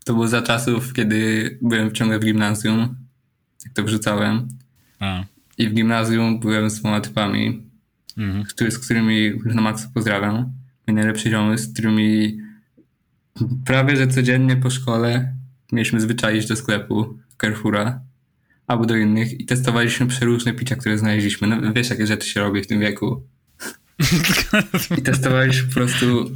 [0.05, 2.95] to było za czasów, kiedy byłem ciągle w gimnazjum.
[3.65, 4.47] Jak to wrzucałem.
[4.99, 5.23] A,
[5.57, 7.63] I w gimnazjum byłem z dwoma typami,
[8.17, 8.71] mhm.
[8.71, 10.53] z którymi na maksa pozdrawiam.
[10.87, 12.37] Mój najlepszy ziomy, z którymi
[13.65, 15.33] prawie że codziennie po szkole
[15.71, 18.01] mieliśmy zwyczaj iść do sklepu Carrefoura
[18.71, 21.47] albo do innych i testowaliśmy przeróżne picia, które znaleźliśmy.
[21.47, 23.23] No, wiesz, jakie rzeczy się robi w tym wieku.
[24.97, 26.31] I testowaliśmy po prostu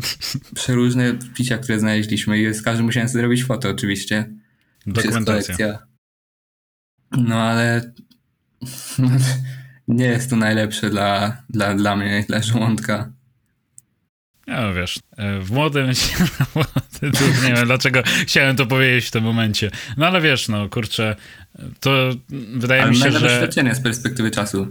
[0.56, 4.30] przeróżne picia, które znaleźliśmy i z każdym musiałem sobie zrobić foto oczywiście.
[4.88, 5.80] Dokumentacja.
[7.12, 7.92] No ale
[9.88, 13.12] nie jest to najlepsze dla, dla, dla mnie, dla żołądka.
[14.48, 15.00] Ja wiesz,
[15.46, 15.88] w młodym,
[17.44, 19.72] nie wiem dlaczego chciałem to powiedzieć w tym momencie.
[19.98, 21.16] No ale wiesz, no kurczę,
[21.80, 22.10] to
[22.56, 24.68] wydaje Ale mi się, mega że doświadczenie z perspektywy czasu.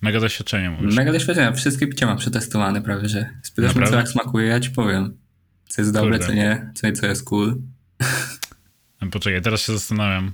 [0.00, 0.94] mega doświadczenie mówisz.
[0.94, 1.52] Mega doświadczenie.
[1.56, 3.30] Wszystkie picia mam przetestowane prawie, że.
[3.42, 5.16] Spytasz mnie, co jak smakuje, ja ci powiem.
[5.68, 6.26] Co jest dobre, Kurde.
[6.26, 7.56] co nie, co, co jest cool.
[9.12, 10.32] Poczekaj, teraz się zastanawiam.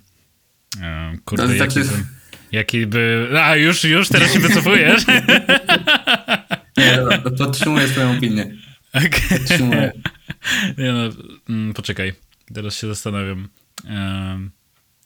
[0.83, 2.07] E, Kurde, To jaki, znaczy- bym-
[2.53, 3.29] jaki by...
[3.43, 5.03] A, już, już, teraz się wycofujesz?
[6.77, 8.55] Nie, to podtrzymuję swoją opinię.
[9.39, 9.93] Podtrzymuję.
[10.79, 11.01] Nie no,
[11.49, 12.13] mm, poczekaj,
[12.55, 13.49] teraz się zastanawiam.
[13.87, 14.51] Em,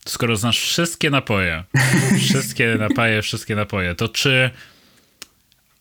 [0.07, 1.65] skoro znasz wszystkie napoje,
[2.19, 4.51] wszystkie napoje, wszystkie napoje, to czy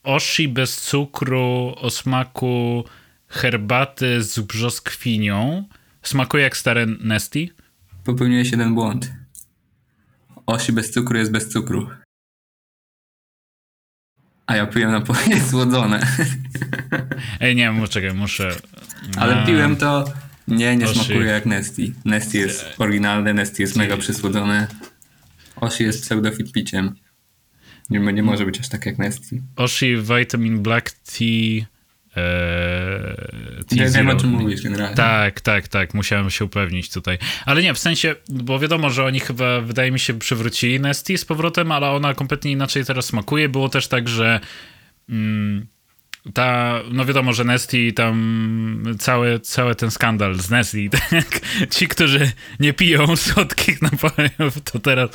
[0.04, 2.86] oshi bez cukru o smaku
[3.28, 5.64] herbaty z brzoskwinią
[6.04, 7.50] smakuje jak stare Nesty?
[8.04, 9.12] Popełniłeś jeden błąd.
[10.46, 11.90] Osi bez cukru jest bez cukru.
[14.48, 16.08] A ja piłem napoje słodzone.
[17.40, 18.56] Ej, nie, czekaj, muszę...
[19.18, 20.06] Ale A, piłem to,
[20.48, 20.96] nie, nie Oshi.
[20.96, 21.92] smakuje jak Nesty.
[22.06, 24.68] Nesty jest oryginalne, Nesty jest mega przysłodzone.
[25.56, 26.96] Oshi jest pseudofit piciem.
[27.90, 29.42] Nie, nie może być aż tak jak Nesty.
[29.56, 31.66] Oshi Vitamin Black Tea.
[32.18, 34.96] E, tea Nie wiem o czym mówisz generalnie.
[34.96, 37.18] Tak, tak, tak, musiałem się upewnić tutaj.
[37.46, 41.26] Ale nie, w sensie, bo wiadomo, że oni chyba, wydaje mi się, przywrócili Nesty z
[41.26, 43.50] powrotem, ale ona kompletnie inaczej teraz smakuje.
[43.50, 44.40] Było też tak, że
[45.10, 45.68] mm,
[46.34, 51.40] ta, no wiadomo, że Nesty tam cały, cały ten skandal z Nesty, tak?
[51.70, 55.10] ci, którzy nie piją słodkich napojów, to teraz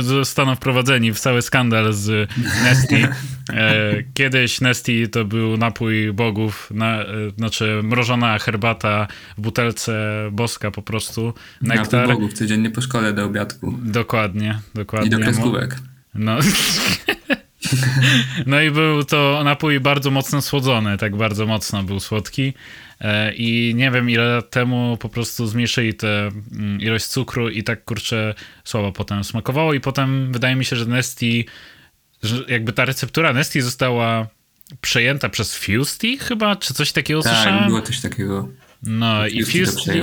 [0.00, 2.30] zostaną wprowadzeni w cały skandal z
[2.64, 3.08] Nesty.
[3.52, 7.06] E, kiedyś Nesty to był napój bogów, na, e,
[7.38, 9.06] znaczy mrożona herbata
[9.38, 9.94] w butelce
[10.32, 12.08] boska po prostu, nektar.
[12.08, 13.78] bogów codziennie po szkole do obiadku.
[13.82, 15.08] Dokładnie, dokładnie.
[15.08, 15.76] I do kreskówek.
[16.14, 16.36] no.
[18.46, 22.52] no i był to napój bardzo mocno słodzony, tak bardzo mocno był słodki.
[23.00, 27.62] E, I nie wiem, ile lat temu po prostu zmniejszyli tę mm, ilość cukru i
[27.62, 28.34] tak kurczę
[28.64, 29.74] słabo potem smakowało.
[29.74, 31.44] I potem wydaje mi się, że Nesty,
[32.22, 34.26] że jakby ta receptura Nesty została
[34.80, 37.66] przejęta przez Fusty chyba, czy coś takiego Tak, słyszałem?
[37.66, 38.48] było coś takiego.
[38.82, 40.02] No i Fusty to Fusty,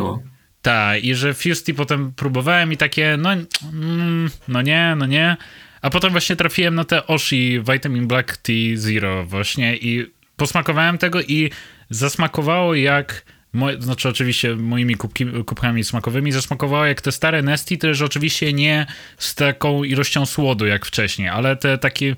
[0.62, 3.30] tak, i że Fusty potem próbowałem i takie, no,
[3.74, 5.38] mm, no nie, no nie.
[5.82, 11.22] A potem właśnie trafiłem na te Oshi Vitamin Black Tea Zero właśnie i posmakowałem tego
[11.22, 11.52] i
[11.90, 18.02] zasmakowało jak, moje, znaczy oczywiście moimi kubki, kubkami smakowymi, zasmakowało jak te stare Nesty, też
[18.02, 18.86] oczywiście nie
[19.18, 22.16] z taką ilością słodu jak wcześniej, ale te takie,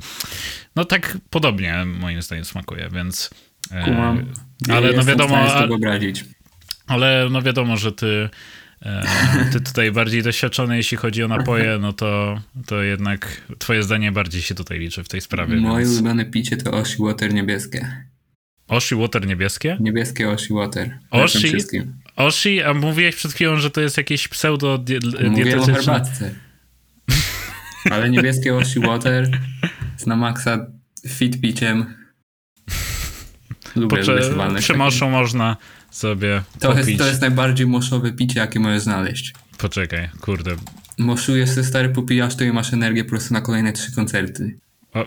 [0.76, 3.30] no tak podobnie moim zdaniem smakuje, więc...
[3.72, 4.26] e, Kumam.
[4.70, 6.26] ale no wiadomo, w stanie a- sobie wyobrazić.
[6.88, 8.30] ale no wiadomo, że ty, e,
[9.52, 14.42] ty tutaj bardziej doświadczony, jeśli chodzi o napoje, no to, to jednak twoje zdanie bardziej
[14.42, 15.56] się tutaj liczy w tej sprawie.
[15.56, 15.96] Moje Więc...
[15.96, 18.04] ulubione picie to Oshi Water niebieskie.
[18.68, 19.78] Oshi Water niebieskie?
[19.80, 21.00] Niebieskie Oshi Water.
[21.12, 21.58] Oshi?
[22.16, 25.74] Oshi, a mówiłeś przed chwilą, że to jest jakieś pseudo o dietetyczne.
[25.74, 26.36] herbatce.
[27.92, 29.30] Ale niebieskie Oshi Water
[29.98, 30.68] z na maksa
[31.08, 31.96] fit piciem.
[33.76, 35.58] Lubię, Pocze- moszu można
[35.94, 36.88] sobie To popić.
[36.88, 39.34] jest, to jest najbardziej moszowe picie, jakie możesz znaleźć.
[39.58, 40.56] Poczekaj, kurde.
[40.98, 44.58] Moszujesz sobie stary, popijasz to i masz energię po prostu na kolejne trzy koncerty.
[44.94, 45.06] O,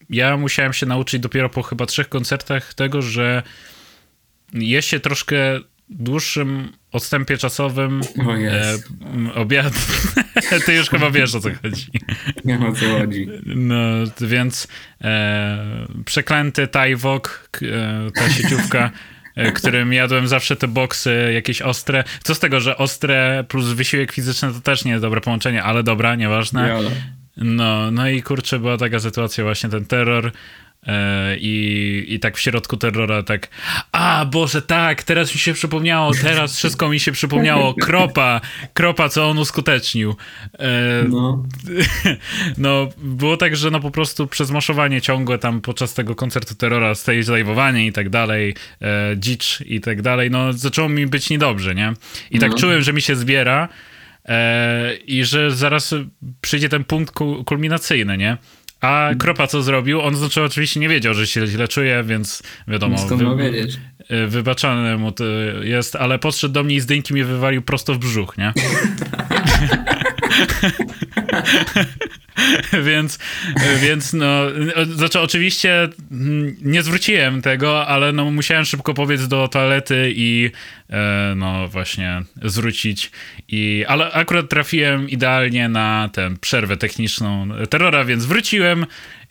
[0.10, 3.44] ja musiałem się nauczyć dopiero po chyba trzech koncertach tego, że
[4.54, 5.38] jest się troszkę
[5.90, 9.74] dłuższym odstępie czasowym O e, jest, m, obiad.
[10.66, 11.88] Ty już chyba wiesz o co chodzi.
[12.46, 13.28] nie wiem o co chodzi.
[13.46, 13.78] No,
[14.22, 14.68] więc
[15.02, 19.15] e, przeklęty Tajwok, e, ta sieciówka, e,
[19.54, 22.04] którym jadłem zawsze te boksy jakieś ostre.
[22.24, 25.84] Co z tego, że ostre plus wysiłek fizyczny to też nie jest dobre połączenie, ale
[25.84, 26.68] dobra, nieważne.
[27.38, 30.32] No, no i kurczę, była taka sytuacja, właśnie ten terror.
[30.88, 33.48] E, I, I tak w środku terrora, tak.
[33.92, 37.74] A Boże, tak, teraz mi się przypomniało, teraz wszystko mi się przypomniało.
[37.74, 38.42] Kropa,
[38.74, 40.16] kropa, co on uskutecznił.
[40.60, 40.66] E,
[41.10, 41.44] No,
[42.58, 46.96] no, było tak, że no po prostu przez maszowanie ciągłe tam podczas tego koncertu terrora,
[46.96, 51.76] stage live'owanie i tak dalej, e, dzicz i tak dalej, no zaczęło mi być niedobrze,
[51.76, 51.94] nie?
[52.32, 52.58] I tak No.
[52.58, 53.70] czułem, że mi się zbiera
[54.26, 55.96] e, i że zaraz
[56.42, 58.38] przyjdzie ten punkt ku- kulminacyjny, nie?
[58.82, 60.02] A Kropa co zrobił?
[60.02, 63.80] On znaczy oczywiście nie wiedział, że się źle czuje, więc wiadomo, skąd wiedzieć?
[64.10, 65.24] e, wybaczane mu to
[65.64, 68.54] jest, ale podszedł do mnie i z dynki mnie wywalił prosto w brzuch, nie?
[72.88, 73.20] więc,
[73.82, 74.42] więc no,
[74.96, 80.52] znaczy oczywiście mm, nie zwróciłem tego, ale no musiałem szybko pobiec do toalety i
[80.90, 83.12] e, no właśnie zwrócić
[83.48, 88.86] i, ale akurat trafiłem idealnie na tę przerwę techniczną terrora, więc wróciłem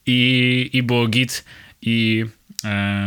[0.07, 1.45] i, i było git
[1.83, 2.25] i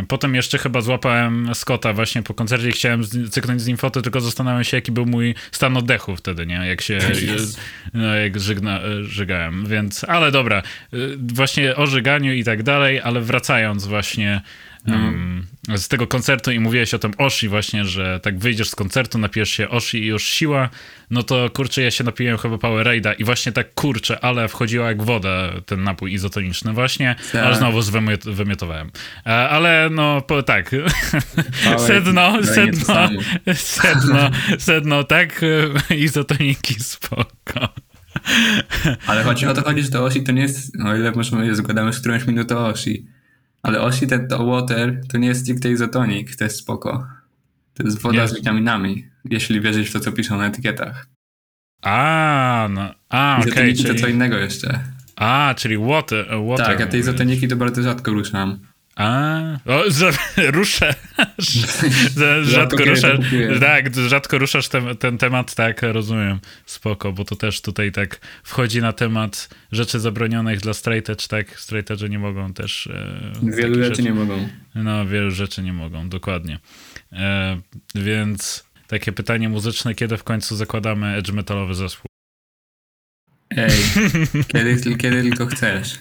[0.07, 4.21] potem jeszcze chyba złapałem Scotta właśnie po koncercie i chciałem cyknąć z nim fotę, tylko
[4.21, 6.55] zastanawiałem się, jaki był mój stan oddechu wtedy, nie?
[6.55, 6.99] Jak się,
[7.93, 10.63] no, jak żygna, żygałem, więc, ale dobra,
[11.17, 14.41] właśnie o żyganiu i tak dalej, ale wracając właśnie
[14.87, 19.17] um, z tego koncertu i mówiłeś o tym Oshi właśnie, że tak wyjdziesz z koncertu,
[19.17, 20.69] napijesz się Oshi i już siła,
[21.09, 25.03] no to kurczę, ja się napiłem chyba Powerade i właśnie tak kurczę, ale wchodziła jak
[25.03, 27.43] woda ten napój izotoniczny właśnie, tak.
[27.45, 28.91] ale znowu wymiot, wymiotowałem.
[29.25, 30.71] E, ale no, po, tak,
[31.87, 33.09] sedno, sedno,
[33.53, 35.41] sedno, sedno, tak,
[36.07, 37.69] izotoniki spoko.
[39.07, 41.93] Ale chodzi o to chodzi, że to Oshi to nie jest, o ile możemy, zgadamy
[41.93, 43.16] z którąś minutę Oshi
[43.67, 47.07] ale Osi ten to water to nie jest stricte izotonik, to jest spoko.
[47.73, 48.27] To jest woda nie.
[48.27, 51.07] z witaminami, jeśli wierzysz w to, co piszą na etykietach.
[51.81, 53.51] A, no, a, okej.
[53.51, 53.95] Okay, czyli...
[53.95, 54.79] to co innego jeszcze.
[55.15, 56.27] A, czyli water.
[56.47, 58.59] water tak, a te izotoniki to bardzo rzadko ruszam.
[58.97, 59.83] A, o,
[60.51, 60.95] ruszę.
[62.43, 63.19] rzadko ruszasz.
[63.59, 66.39] Tak, rzadko ruszasz ten, ten temat, tak, rozumiem.
[66.65, 72.09] Spoko, bo to też tutaj tak wchodzi na temat rzeczy zabronionych dla straight tak, straight
[72.09, 72.87] nie mogą też.
[72.87, 74.49] E, wielu rzeczy, rzeczy nie mogą.
[74.75, 76.59] No, wielu rzeczy nie mogą, dokładnie.
[77.13, 77.59] E,
[77.95, 82.16] więc takie pytanie muzyczne, kiedy w końcu zakładamy edge metalowy zespół?
[83.49, 83.71] Ej,
[84.51, 85.99] kiedy, kiedy tylko chcesz.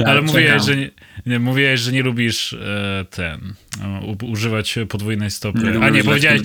[0.00, 0.90] Ja Ale mówiłeś że, nie,
[1.26, 3.54] nie, mówiłeś, że nie lubisz e, ten,
[4.02, 5.58] u, używać podwójnej stopy.
[5.58, 6.42] Nie A nie, powiedziałeś,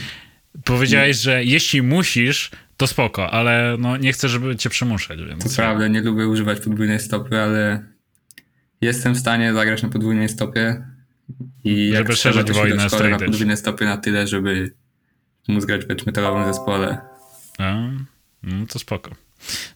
[0.63, 5.19] powiedziałeś, że jeśli musisz, to spoko, ale no, nie chcę, żeby cię przymuszać.
[5.23, 5.43] Więc...
[5.43, 7.83] To prawda, nie lubię używać podwójnej stopy, ale
[8.81, 10.85] jestem w stanie zagrać na podwójnej stopie
[11.63, 14.73] i żeby jak szerzyć wojnę na podwójnej stopie na tyle, żeby
[15.47, 16.97] móc grać w metalowym zespole.
[17.57, 17.89] A,
[18.45, 19.15] no to spoko.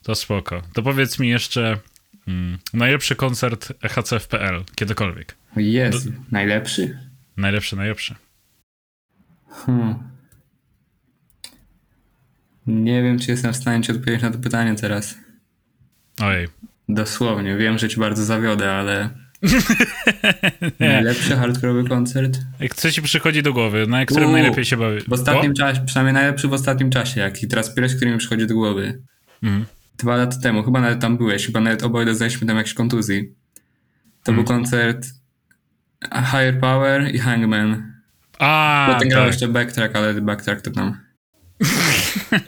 [0.03, 0.61] To spoko.
[0.73, 1.79] To powiedz mi jeszcze
[2.27, 5.35] mm, najlepszy koncert HCFPL kiedykolwiek.
[5.55, 6.21] Jest, Do...
[6.31, 6.99] najlepszy?
[7.37, 8.15] Najlepszy, najlepszy.
[9.49, 9.95] Hmm.
[12.67, 15.17] Nie wiem, czy jestem w stanie ci odpowiedzieć na to pytanie teraz.
[16.21, 16.47] Ojej.
[16.89, 19.09] Dosłownie, wiem, że ci bardzo zawiodę, ale...
[20.79, 22.37] Najlepszy hardkorowy koncert?
[22.59, 25.01] Jak co ci przychodzi do głowy, na którym najlepiej się bawi?
[25.07, 28.53] W ostatnim czasie, przynajmniej najlepszy w ostatnim czasie, jaki teraz pierwszy, który mi przychodzi do
[28.53, 29.01] głowy.
[29.43, 29.65] Mhm.
[29.97, 33.35] Dwa lata temu, chyba nawet tam byłeś, chyba nawet oboje dostaliśmy tam jakieś kontuzji.
[34.23, 34.59] To był mhm.
[34.59, 35.07] koncert
[36.03, 37.93] Higher Power i Hangman.
[38.39, 39.09] A, Potem tak.
[39.09, 40.97] grał jeszcze Backtrack, ale Backtrack to tam...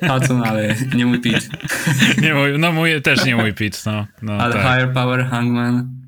[0.09, 1.47] Hudson, ale nie mój pitch.
[2.23, 4.07] nie mój, no mój, też nie mój pitch, no.
[4.21, 4.61] no ale tak.
[4.61, 6.00] Higher Power, Hangman,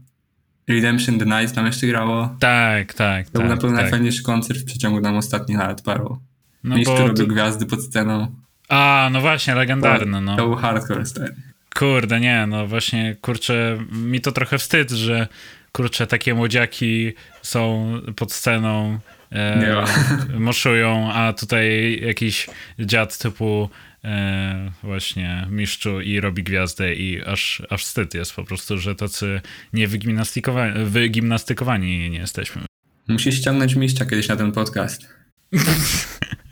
[0.67, 2.36] Redemption The Night tam jeszcze grało.
[2.39, 3.82] Tak, tak, To tak, był na pewno tak.
[3.82, 6.19] najfajniejszy koncert w przeciągu tam ostatnich lat paru.
[6.63, 7.26] No to...
[7.28, 8.28] gwiazdy pod sceną.
[8.69, 10.36] A, no właśnie, legendarny, no.
[10.36, 11.36] To był hardcore stary.
[11.76, 15.28] Kurde, nie, no właśnie, kurczę, mi to trochę wstyd, że
[15.71, 18.99] kurczę, takie młodziaki są pod sceną,
[19.32, 19.86] e,
[20.39, 22.49] moszują, a tutaj jakiś
[22.80, 23.69] dziad typu
[24.03, 29.41] e, właśnie mistrzu i robi gwiazdę i aż, aż wstyd jest po prostu, że tacy
[29.73, 32.61] nie wygimnastykowani, wygimnastykowani nie jesteśmy.
[33.07, 35.13] Musisz ściągnąć mistrza kiedyś na ten podcast.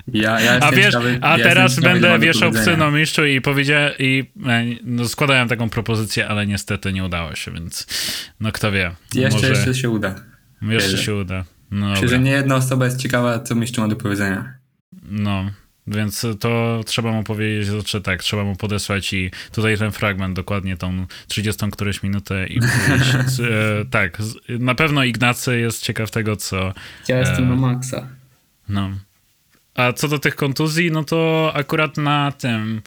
[0.08, 3.94] Ja, ja a wiesz, ciekawy, a ja teraz będę wieszał psy na mistrzu i powiedziałem,
[4.00, 7.88] i e, no, składałem taką propozycję, ale niestety nie udało się, więc
[8.40, 8.96] no kto wie.
[9.14, 9.50] Jeszcze, może...
[9.50, 10.16] jeszcze się uda.
[10.62, 11.46] Jeszcze się uda.
[11.72, 14.54] No, Myślę, że nie jedna osoba jest ciekawa, co mistrzu ma do powiedzenia.
[15.04, 15.52] No,
[15.88, 20.78] więc to trzeba mu powiedzieć, że tak, trzeba mu podesłać i tutaj ten fragment, dokładnie
[20.78, 24.18] tą 30 którąś minutę i powiedzieć, e, tak,
[24.50, 26.74] na pewno Ignacy jest ciekaw tego, co...
[27.08, 28.08] Ja jestem e, na maksa.
[28.70, 28.90] No.
[29.76, 32.82] A co do tych kontuzji, no to akurat na tym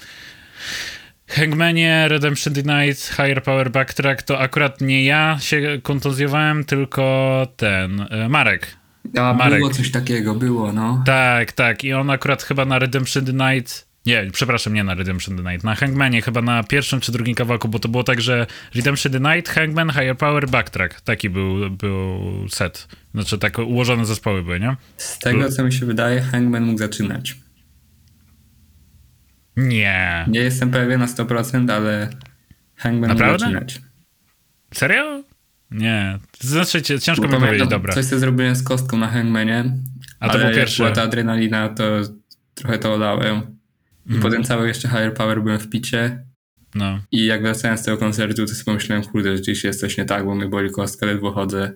[1.29, 8.29] Hangmanie, Redemption Denied, Higher Power Backtrack to akurat nie ja się kontuzjowałem, tylko ten, e,
[8.29, 8.77] Marek.
[9.19, 9.59] A, Marek.
[9.59, 11.03] było coś takiego, było, no.
[11.07, 11.85] Tak, tak.
[11.85, 15.65] I on akurat chyba na Redemption Denied nie, przepraszam, nie na Redemption the Night.
[15.65, 19.21] Na Hangmanie, chyba na pierwszym czy drugim kawałku, bo to było tak, że Redemption the
[19.21, 21.01] Night, Hangman, Higher Power, Backtrack.
[21.01, 22.89] Taki był, był set.
[23.15, 24.77] Znaczy, tak ułożone zespoły były, nie?
[24.97, 27.37] Z tego, co mi się wydaje, Hangman mógł zaczynać.
[29.57, 30.25] Nie.
[30.29, 32.09] Nie jestem pewien na 100%, ale
[32.77, 33.47] Hangman Naprawdę?
[33.47, 33.81] mógł zaczynać.
[34.75, 35.23] Serio?
[35.71, 36.19] Nie.
[36.41, 37.95] Znaczy, ciężko mi powiedzieć, dobra.
[37.95, 39.65] Coś, co zrobiłem z kostką na Hangmanie,
[40.21, 40.83] A to był pierwszy.
[40.83, 41.85] była ta adrenalina, to
[42.55, 43.43] trochę to olałem.
[44.07, 44.23] I mm.
[44.23, 46.25] potem cały jeszcze Higher Power byłem w picie.
[46.75, 47.01] No.
[47.13, 50.05] I jak wracałem z tego koncertu, to sobie pomyślałem, kurde, że gdzieś jest coś nie
[50.05, 51.75] tak, bo mnie boli kostka, ledwo chodzę.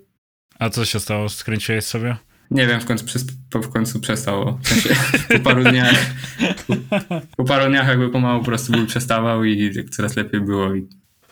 [0.59, 1.29] A co się stało?
[1.29, 2.17] Skręciłeś sobie?
[2.51, 4.59] Nie wiem, w końcu, przez, w końcu przestało.
[4.63, 4.97] W sensie,
[5.29, 6.11] po paru dniach
[6.67, 10.75] po, po, paru dniach jakby pomału po prostu ból przestawał i coraz lepiej było.
[10.75, 10.89] I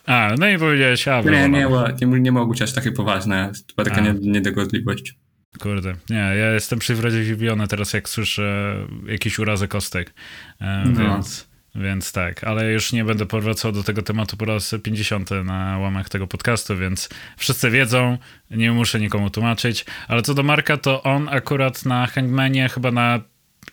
[0.07, 1.67] A, no i powiedziałeś, a, Nie, nie,
[2.07, 3.53] nie, nie mogło być aż takie poważne.
[3.77, 5.15] Była taka nie, niedogodliwość.
[5.61, 8.77] Kurde, nie, ja jestem przywrażliwiony teraz, jak słyszę
[9.07, 10.15] jakiś urazek kostek,
[10.61, 11.01] e, No.
[11.01, 15.79] więc, więc tak, ale już nie będę powracał do tego tematu po raz 50 na
[15.79, 18.19] łamach tego podcastu, więc wszyscy wiedzą,
[18.51, 23.21] nie muszę nikomu tłumaczyć, ale co do Marka, to on akurat na Hangmanie chyba na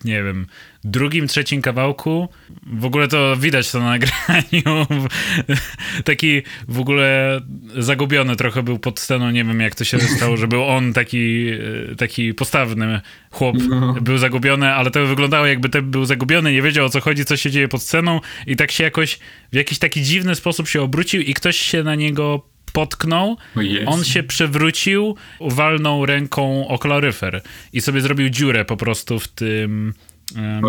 [0.04, 0.46] nie wiem,
[0.84, 2.28] drugim, trzecim kawałku.
[2.66, 4.86] W ogóle to widać to na nagraniu.
[6.04, 7.40] taki w ogóle
[7.76, 9.30] zagubiony trochę był pod sceną.
[9.30, 11.48] Nie wiem, jak to się stało, że był on taki,
[11.92, 13.56] e, taki postawny chłop.
[13.68, 13.94] No.
[14.00, 17.36] Był zagubiony, ale to wyglądało jakby ten był zagubiony, nie wiedział o co chodzi, co
[17.36, 19.18] się dzieje pod sceną i tak się jakoś
[19.52, 23.90] w jakiś taki dziwny sposób się obrócił i ktoś się na niego potknął, Jezu.
[23.90, 29.94] on się przewrócił, walnął ręką o kaloryfer i sobie zrobił dziurę po prostu w tym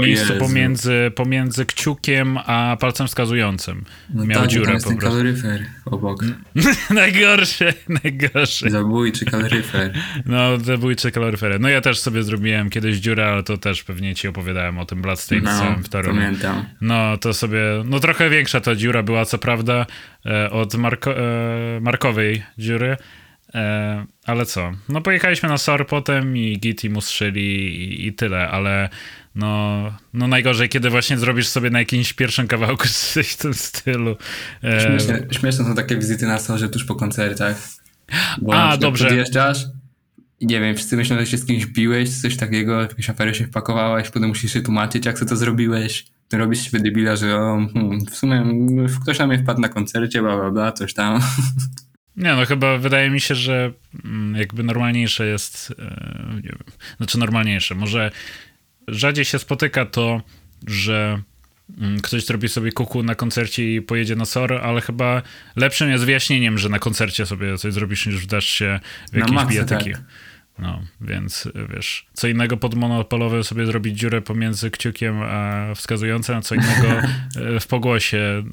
[0.01, 0.45] miejscu Jezu.
[0.45, 3.83] pomiędzy, pomiędzy kciukiem a palcem wskazującym.
[4.13, 5.17] No Miał tak, dziurę jest po ten prostu.
[5.17, 6.23] kaloryfer obok.
[6.89, 8.69] najgorsze, najgorsze.
[8.69, 9.93] Zabójczy kaloryfer.
[10.25, 11.59] No, zabójcze kaloryfery.
[11.59, 15.01] No ja też sobie zrobiłem kiedyś dziurę, ale to też pewnie ci opowiadałem o tym
[15.01, 16.21] Bloodstains No, w Toruniu.
[16.21, 16.65] pamiętam.
[16.81, 19.85] No, to sobie, no trochę większa ta dziura była, co prawda,
[20.25, 22.97] e, od Marko, e, Markowej dziury,
[23.55, 24.71] e, ale co?
[24.89, 27.41] No pojechaliśmy na SOR potem i Giti mu strzeli
[27.83, 28.89] i, i tyle, ale
[29.35, 29.83] no,
[30.13, 34.15] no najgorzej, kiedy właśnie zrobisz sobie na jakimś pierwszym kawałku coś w tym stylu.
[34.63, 37.57] E, Śmieszne, śmieszne są takie wizyty na sorze tuż po koncertach.
[38.41, 39.05] Bo A, dobrze.
[39.07, 39.65] Podjeżdżasz
[40.39, 43.35] i nie wiem, wszyscy myślą, że się z kimś biłeś, coś takiego, w jakieś afery
[43.35, 46.05] się wpakowałeś, potem musisz się tłumaczyć, jak ty to zrobiłeś.
[46.27, 48.45] To robisz się debila, że o, hmm, w sumie
[49.01, 51.21] ktoś na mnie wpadł na koncercie, bla, bla, bla, coś tam.
[52.17, 53.73] Nie, no chyba wydaje mi się, że
[54.05, 56.63] mm, jakby normalniejsze jest, e, nie wiem,
[56.97, 58.11] znaczy normalniejsze, może
[58.87, 60.21] rzadziej się spotyka to,
[60.67, 61.21] że
[61.77, 65.21] mm, ktoś zrobi sobie kuku na koncercie i pojedzie na SOR, ale chyba
[65.55, 68.79] lepszym jest wyjaśnieniem, że na koncercie sobie coś zrobisz, niż wdasz się
[69.11, 69.91] w jakieś maksa, bijatyki.
[69.91, 70.01] tak.
[70.59, 76.41] No, więc wiesz, co innego pod monopolowym sobie zrobić dziurę pomiędzy kciukiem a wskazującym, a
[76.41, 78.43] co innego e, w pogłosie, e,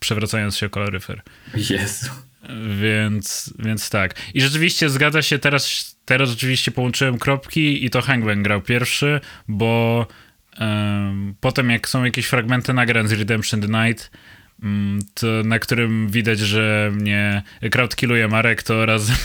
[0.00, 1.22] przewracając się o kaloryfer.
[1.54, 2.10] Jezu.
[2.80, 4.14] Więc, więc tak.
[4.34, 10.06] I rzeczywiście zgadza się, teraz, teraz rzeczywiście połączyłem kropki i to Hangman grał pierwszy, bo
[10.58, 14.10] em, potem jak są jakieś fragmenty nagrań z Redemption the Night,
[14.62, 19.16] mm, to na którym widać, że mnie crowdkilluje Marek, to razem,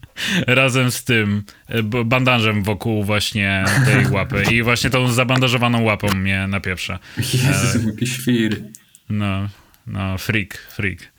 [0.46, 6.46] razem z tym e, bandażem wokół właśnie tej łapy i właśnie tą zabandażowaną łapą mnie
[6.46, 6.98] napieprza.
[7.16, 8.62] Jezu, jaki świr.
[9.08, 9.48] No,
[9.86, 11.17] no, freak, freak.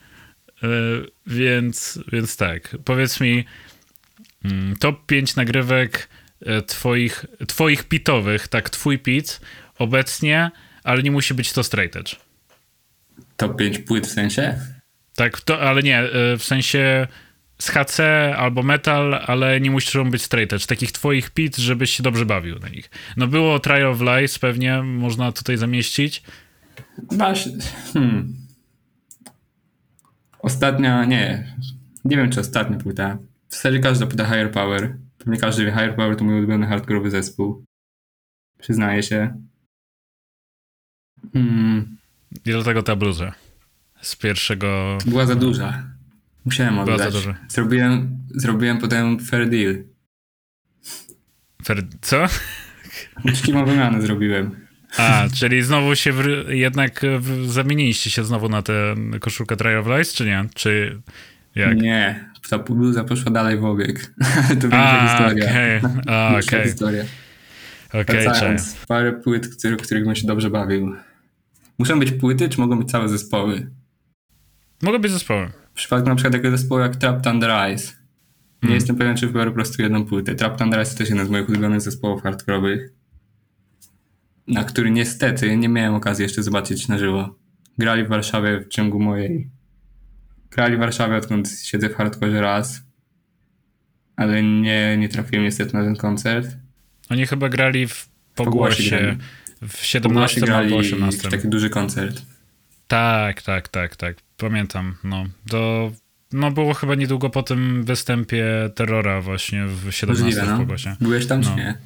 [0.64, 0.68] E,
[1.28, 3.46] więc, więc tak, powiedz mi,
[4.46, 6.10] mm, top 5 nagrywek
[6.46, 9.42] e, twoich, twoich pitowych, tak, twój pit
[9.78, 10.52] obecnie,
[10.84, 12.16] ale nie musi być to straight edge.
[13.38, 14.60] Top 5 płyt w sensie?
[15.16, 17.08] Tak, to, ale nie, e, w sensie
[17.60, 18.00] z HC
[18.38, 20.66] albo metal, ale nie muszą być straight edge.
[20.66, 22.90] Takich twoich pit, żebyś się dobrze bawił na nich.
[23.18, 26.24] No było Trial of Lies, pewnie można tutaj zamieścić.
[27.12, 27.50] Masz.
[27.94, 28.39] Hmm.
[30.50, 31.56] Ostatnia, nie.
[32.06, 33.18] Nie wiem, czy ostatnia płyta.
[33.50, 34.98] W zasadzie każda płyta Higher Power.
[35.18, 37.64] Pewnie każdy wie, Higher Power to mój ulubiony hardkorowy zespół.
[38.60, 39.34] Przyznaję się.
[41.34, 41.98] Hmm.
[42.46, 43.34] I dlatego ta bluza
[44.02, 45.84] z pierwszego Była za duża.
[46.46, 47.14] Musiałem Była za oddać.
[47.14, 47.38] duża.
[47.50, 49.84] Zrobiłem, zrobiłem potem fair deal.
[51.66, 51.84] Fer...
[52.02, 52.26] Co?
[53.26, 54.68] Uczciwą wymianę zrobiłem.
[54.98, 56.24] A, czyli znowu się w...
[56.50, 57.52] jednak w...
[57.52, 60.46] zamieniliście się znowu na tę koszulkę Try of Lies, czy nie?
[60.56, 61.02] Czy
[61.56, 61.82] jak?
[61.82, 64.14] Nie, ta bluza poszła dalej w obieg.
[64.62, 65.46] to większa A, historia.
[65.50, 65.82] okej,
[66.34, 67.04] Większa okej, historia.
[67.94, 68.24] okej.
[68.24, 70.96] Wracając, parę płyt, który, których bym się dobrze bawił.
[71.80, 73.70] Muszą być płyty, czy mogą być całe zespoły?
[74.82, 75.50] Mogą być zespoły.
[75.74, 77.86] W przypadku na przykład takiego zespołu jak Trapped Under Ice.
[77.94, 78.76] Nie Hmm.
[78.76, 80.36] jestem pewien, czy wybiorę po prostu jedną płytę.
[80.36, 82.92] Trapped Under Ice to też jeden z moich ulubionych zespołów hardkorowych,
[84.50, 87.36] na który niestety nie miałem okazji jeszcze zobaczyć na żywo.
[87.78, 89.50] Grali w Warszawie w ciągu mojej...
[90.52, 92.82] Grali w Warszawie, odkąd siedzę w hardkorze raz,
[94.16, 96.48] ale nie, nie trafiłem niestety na ten koncert.
[97.10, 99.18] Oni chyba grali w Pogłosie
[99.62, 101.30] w 17 grali albo 18.
[101.30, 102.22] taki duży koncert.
[102.88, 104.16] Tak, tak, tak, tak.
[104.38, 104.96] Pamiętam.
[105.04, 105.92] No, to
[106.32, 108.46] no było chyba niedługo po tym występie
[108.76, 110.58] Terrora właśnie w 17 Możliwe, no.
[110.58, 110.96] pogłosie.
[111.02, 111.56] Byłeś tam, czy No.
[111.56, 111.78] nie?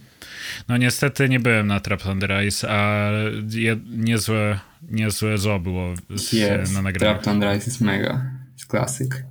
[0.68, 3.10] No niestety nie byłem na Trap Thunder Ice, a
[3.50, 6.74] je, niezłe, niezłe zo było z, Jest.
[6.74, 7.14] na nagraniu.
[7.14, 8.32] Trapped Under Ice jest mega.
[8.54, 9.24] Jest klasyk.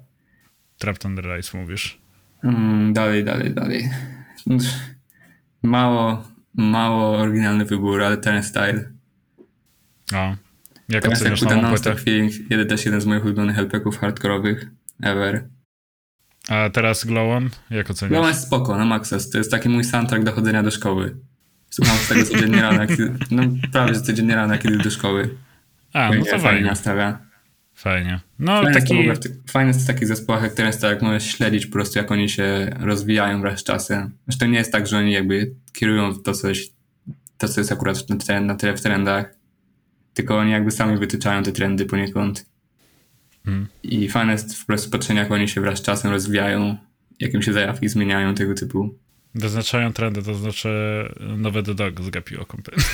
[0.78, 1.98] Trap Thunder Ice mówisz.
[2.44, 3.90] Mm, dalej, dalej, dalej.
[5.62, 8.90] Mało, mało oryginalny wybór, ale ten style.
[10.14, 10.36] O.
[10.88, 11.94] Jak oceniasz nową płytę?
[11.96, 14.66] feeling, jeden też jeden z moich ulubionych LP-ków hardkorowych
[15.02, 15.48] ever.
[16.48, 17.50] A teraz Glow On?
[17.70, 18.22] Jak oceniasz?
[18.22, 19.16] No jest spoko, na maksa.
[19.32, 21.16] To jest taki mój soundtrack do chodzenia do szkoły.
[21.70, 22.82] Słucham z tego codziennie rano,
[23.30, 25.34] no prawie że codziennie rano, idę do szkoły.
[25.92, 26.66] A, no to fajnie fajnie.
[26.66, 27.18] nastawia.
[27.74, 28.20] Fajnie.
[28.38, 29.12] No Fajne jest, to w taki...
[29.12, 31.98] w ty- fajne jest w takich zespołach jak teraz, tak jak możesz śledzić po prostu,
[31.98, 34.10] jak oni się rozwijają wraz z czasem.
[34.28, 36.70] Zresztą nie jest tak, że oni jakby kierują to coś,
[37.38, 39.34] to co jest akurat na, tre- na tyle w trendach,
[40.14, 42.46] tylko oni jakby sami wytyczają te trendy poniekąd.
[43.82, 46.76] I fajne jest po prostu patrzenie, jak oni się wraz z czasem rozwijają,
[47.20, 48.94] jak im się zajawki zmieniają, tego typu.
[49.34, 50.68] Wyznaczają trendy, to znaczy
[51.20, 52.84] nowe The Dog zgapiło kompletnie.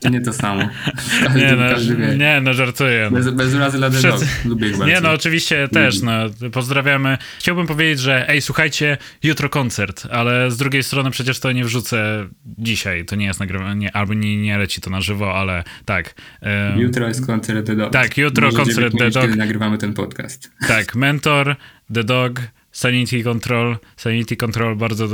[0.00, 0.68] To nie to samo.
[1.24, 2.16] Każdy, Nie no, każdy wie.
[2.16, 3.08] nie, no żartuję.
[3.12, 3.16] No.
[3.16, 4.44] Bez, bez urazy dla The Wszyscy- Dog.
[4.44, 4.94] Lubię ich bardzo.
[4.94, 6.12] Nie, no oczywiście też, no,
[6.52, 7.18] pozdrawiamy.
[7.38, 12.28] Chciałbym powiedzieć, że ej, słuchajcie, jutro koncert, ale z drugiej strony przecież to nie wrzucę
[12.58, 16.14] dzisiaj, to nie jest nagrywane, nie, albo nie, nie leci to na żywo, ale tak.
[16.40, 17.92] em, Jutro jest koncert The Dog.
[17.92, 19.22] Tak, jutro Możecie koncert The Dog.
[19.24, 20.50] kiedy nagrywamy ten podcast.
[20.68, 21.56] Tak, Mentor,
[21.94, 22.40] The Dog,
[22.74, 23.76] Sanity Control.
[23.96, 25.08] Sanity Control, bardzo,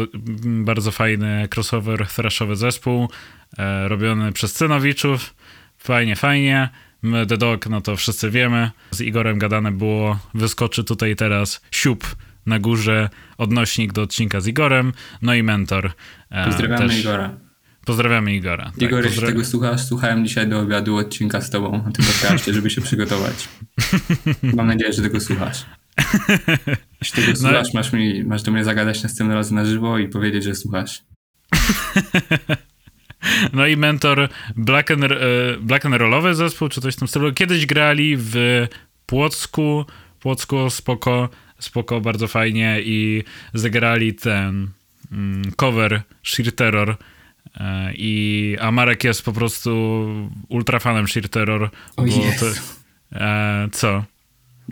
[0.45, 3.09] bardzo fajny crossover, thrashowy zespół,
[3.59, 5.35] e, robiony przez Cynowiczów.
[5.79, 6.69] Fajnie, fajnie.
[7.03, 8.71] My, The Dog, no to wszyscy wiemy.
[8.91, 13.09] Z Igorem gadane było, wyskoczy tutaj teraz siup na górze,
[13.39, 14.93] odnośnik do odcinka z Igorem,
[15.23, 15.93] no i Mentor.
[16.31, 17.01] e, Pozdrawiamy też.
[17.01, 17.31] Igora.
[17.85, 18.65] Pozdrawiamy Igora.
[18.65, 22.53] Tak, Igor, jeśli tego słuchasz, słuchałem dzisiaj do obiadu odcinka z tobą na tym podcaście,
[22.55, 23.49] żeby się przygotować.
[24.57, 25.65] Mam nadzieję, że tego słuchasz.
[27.01, 27.39] Jeśli tego No.
[27.39, 31.03] słuchasz, masz, mi, masz do mnie zagadać następnym razem na żywo i powiedzieć, że słuchasz.
[33.53, 35.09] No i mentor Black and, e,
[35.61, 37.33] Black and Rollowy zespół, czy coś w tym stylu.
[37.33, 38.35] Kiedyś grali w
[39.07, 39.85] Płocku.
[40.21, 41.29] Płocku spoko,
[41.59, 43.25] spoko, bardzo fajnie i
[43.55, 44.69] zagrali ten
[45.13, 46.97] mm, cover Sheer Terror.
[47.61, 49.71] E, I, a Marek jest po prostu
[50.49, 51.71] ultrafanem Sheer Terror.
[51.97, 52.47] O bo Jezu.
[53.13, 54.05] e, co?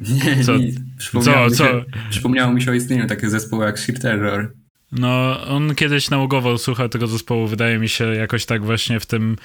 [0.00, 0.76] Nie, Co- nic.
[0.98, 4.52] Przypomniało, co- mi się, przypomniało mi się o istnieniu takiego zespołu jak Sheer Terror.
[4.92, 9.36] No, on kiedyś nałogowo słuchał tego zespołu, wydaje mi się, jakoś tak właśnie w tym,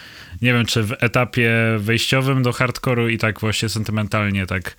[0.41, 4.75] nie wiem, czy w etapie wejściowym do hardkoru i tak właśnie sentymentalnie tak,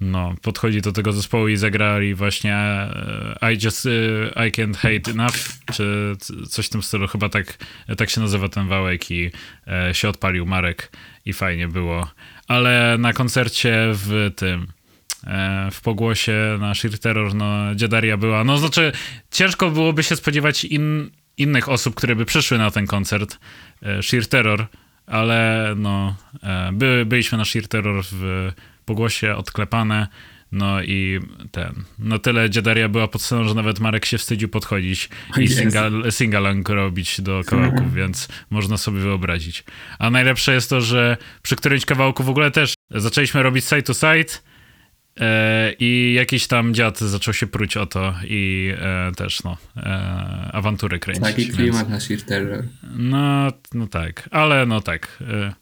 [0.00, 5.10] no, podchodzi do tego zespołu i zagrali właśnie e, I just, e, I can't hate
[5.10, 5.36] enough,
[5.72, 6.16] czy
[6.48, 7.58] coś w tym stylu, chyba tak,
[7.96, 9.30] tak się nazywa ten wałek i
[9.66, 10.92] e, się odpalił Marek
[11.26, 12.10] i fajnie było.
[12.48, 14.66] Ale na koncercie w tym,
[15.72, 18.92] w pogłosie na Sheer Terror, no, Dziadaria była, no znaczy
[19.30, 23.38] ciężko byłoby się spodziewać in, innych osób, które by przyszły na ten koncert
[23.82, 24.66] e, Sheer Terror,
[25.06, 28.52] ale no, e, by, byliśmy na Sheer Terror w
[28.84, 30.06] pogłosie odklepane,
[30.52, 35.08] no i ten, no tyle Dziadaria była pod sceną, że nawet Marek się wstydził podchodzić
[35.36, 35.56] i Jezu.
[35.60, 39.64] singal, singalang robić do kawałków, więc można sobie wyobrazić.
[39.98, 43.94] A najlepsze jest to, że przy którymś kawałku w ogóle też zaczęliśmy robić side to
[43.94, 44.55] side, E,
[45.78, 50.98] I jakiś tam dziad zaczął się pruć o to i e, też, no, e, awantury
[50.98, 51.24] kręcić.
[51.24, 52.64] Taki więc- klimat na Terror.
[52.96, 55.18] No, no tak, ale no tak.
[55.20, 55.52] E,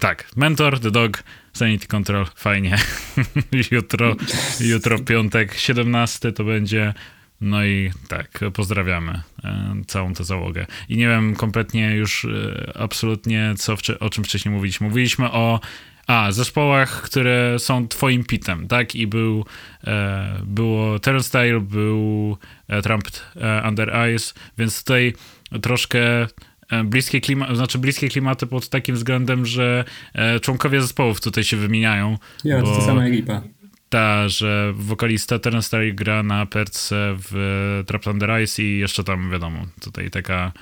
[0.00, 1.22] tak, Mentor, The Dog,
[1.52, 2.76] Sanity Control, fajnie.
[3.70, 4.16] jutro,
[4.60, 6.94] jutro piątek, 17 to będzie.
[7.40, 10.66] No i tak, pozdrawiamy e, całą tę załogę.
[10.88, 14.86] I nie wiem kompletnie już e, absolutnie, co o czym wcześniej mówiliśmy.
[14.86, 15.60] Mówiliśmy o
[16.06, 18.94] a, zespołach, które są twoim pitem, tak?
[18.94, 19.44] I był,
[19.86, 22.36] e, było Turnstile, był
[22.68, 25.14] e, Tramped e, Under Ice, więc tutaj
[25.62, 26.22] troszkę
[26.70, 29.84] e, bliskie klimaty, znaczy bliskie klimaty pod takim względem, że
[30.14, 32.18] e, członkowie zespołów tutaj się wymieniają.
[32.44, 33.42] Ja, to bo- ta sama ekipa.
[33.88, 39.66] Ta, że wokalista Turnstile gra na perce w Trapped Under Ice i jeszcze tam, wiadomo,
[39.80, 40.52] tutaj taka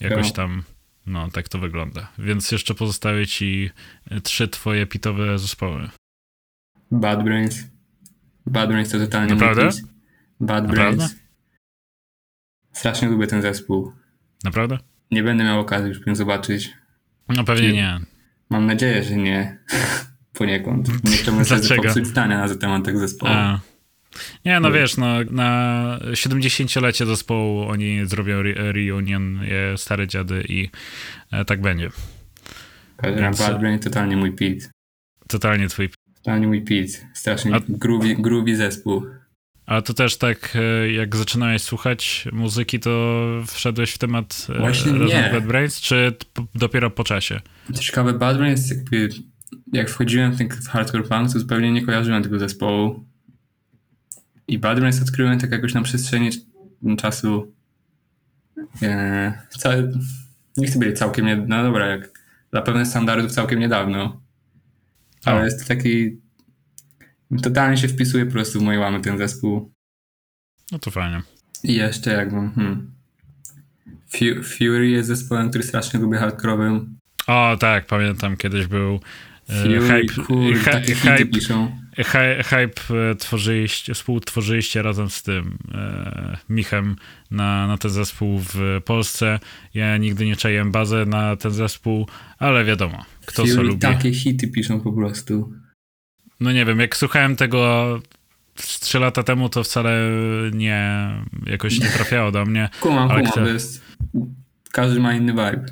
[0.00, 0.32] jakoś Ja.
[0.32, 0.62] tam,
[1.06, 2.12] no tak to wygląda.
[2.18, 3.70] Więc jeszcze pozostały ci
[4.10, 5.88] e, trzy twoje pitowe zespoły.
[6.90, 7.64] Bad Brains.
[8.46, 9.72] Bad Brains to totalnie Naprawdę?
[9.72, 9.82] hit.
[10.40, 10.96] Bad Naprawdę?
[10.96, 11.16] Brains.
[12.72, 13.92] Strasznie lubię ten zespół.
[14.44, 14.78] Naprawdę?
[15.10, 16.72] Nie będę miał okazji już go zobaczyć.
[17.28, 17.74] No pewnie Nie.
[17.74, 18.00] nie.
[18.50, 19.58] Mam nadzieję, że nie.
[20.38, 21.04] Poniekąd.
[21.04, 23.32] Nie chciałbym sobie popsuć zdania na temat tego zespołu.
[23.34, 23.60] A.
[24.44, 24.74] Nie, no Nie.
[24.74, 30.70] wiesz, no na 70-lecie zespołu oni zrobią re- reunion, je stare dziady i
[31.32, 31.90] e, tak będzie.
[33.16, 34.70] Więc- Bad Brains totalnie mój pit.
[35.28, 37.06] Totalnie twój Totalnie mój pit.
[37.14, 39.06] Strasznie A- groovy, groovy zespół.
[39.66, 44.92] Ale to też tak, e, jak zaczynałeś słuchać muzyki, to wszedłeś w temat e, Właśnie
[44.92, 45.30] nie.
[45.32, 46.12] Bad Brains, czy
[46.54, 47.40] dopiero po czasie?
[47.80, 49.08] Ciekawe, Bad Brains jakby
[49.72, 53.04] jak wchodziłem w ten hardcore punk, to zupełnie nie kojarzyłem tego zespołu.
[54.48, 56.30] I Bad Brains odkryłem tak jakoś na przestrzeni
[56.98, 57.52] czasu
[58.82, 59.92] e, całe,
[60.56, 62.10] nie chcę powiedzieć całkiem, nie, no dobra, jak
[62.50, 64.20] dla pewnych standardów całkiem niedawno.
[65.24, 66.20] ale jest to taki
[67.42, 69.72] totalnie się wpisuje po prostu w moje łamy ten zespół.
[70.72, 71.22] No to fajnie.
[71.64, 72.96] I jeszcze jakbym hmm.
[74.42, 76.98] Fury jest zespołem, który strasznie lubię hardkorowym.
[77.26, 79.00] O tak, pamiętam kiedyś był
[79.50, 81.78] Fury, hype, kurde, takie hype, piszą.
[82.44, 86.96] Hype e, tworzyliście, współtworzyliście razem z tym e, Michem
[87.30, 89.40] na, na ten zespół w Polsce.
[89.74, 93.78] Ja nigdy nie czaiłem bazę na ten zespół, ale wiadomo, kto Fury co lubi.
[93.78, 95.52] takie hity piszą po prostu.
[96.40, 98.00] No nie wiem, jak słuchałem tego
[98.54, 100.10] trzy lata temu, to wcale
[100.52, 101.08] nie,
[101.46, 102.68] jakoś nie trafiało do mnie.
[102.80, 103.46] Kumam, kumam, kto...
[103.46, 103.84] jest,
[104.72, 105.66] każdy ma inny vibe.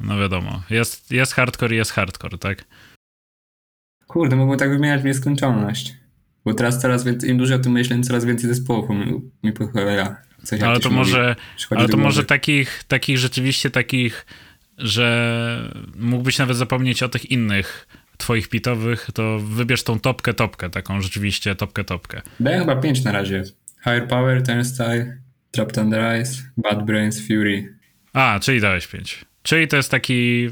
[0.00, 2.64] No wiadomo, jest, jest hardcore i jest hardcore, tak?
[4.12, 5.94] Kurde, mogą tak wymieniać w nieskończoność.
[6.44, 8.96] Bo teraz coraz więcej, im dłużej o tym myślę, coraz więcej zespołów mi,
[9.42, 9.52] mi
[10.64, 11.36] ale to może,
[11.70, 14.26] ale to może takich, takich rzeczywiście takich,
[14.78, 17.86] że mógłbyś nawet zapomnieć o tych innych
[18.16, 22.22] twoich pitowych, to wybierz tą topkę, topkę, taką rzeczywiście topkę, topkę.
[22.40, 23.42] Daję chyba pięć na razie.
[23.84, 25.16] Higher Power, Turnstile,
[25.50, 27.74] Trapped Under Ice, Bad Brains, Fury.
[28.12, 29.24] A, czyli dałeś pięć.
[29.42, 30.50] Czyli to jest taki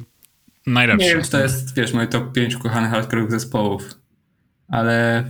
[0.67, 1.07] najlepszy.
[1.07, 3.95] Nie wiem, czy to jest, wiesz, moje top 5 kochanych hardcore zespołów,
[4.69, 5.25] ale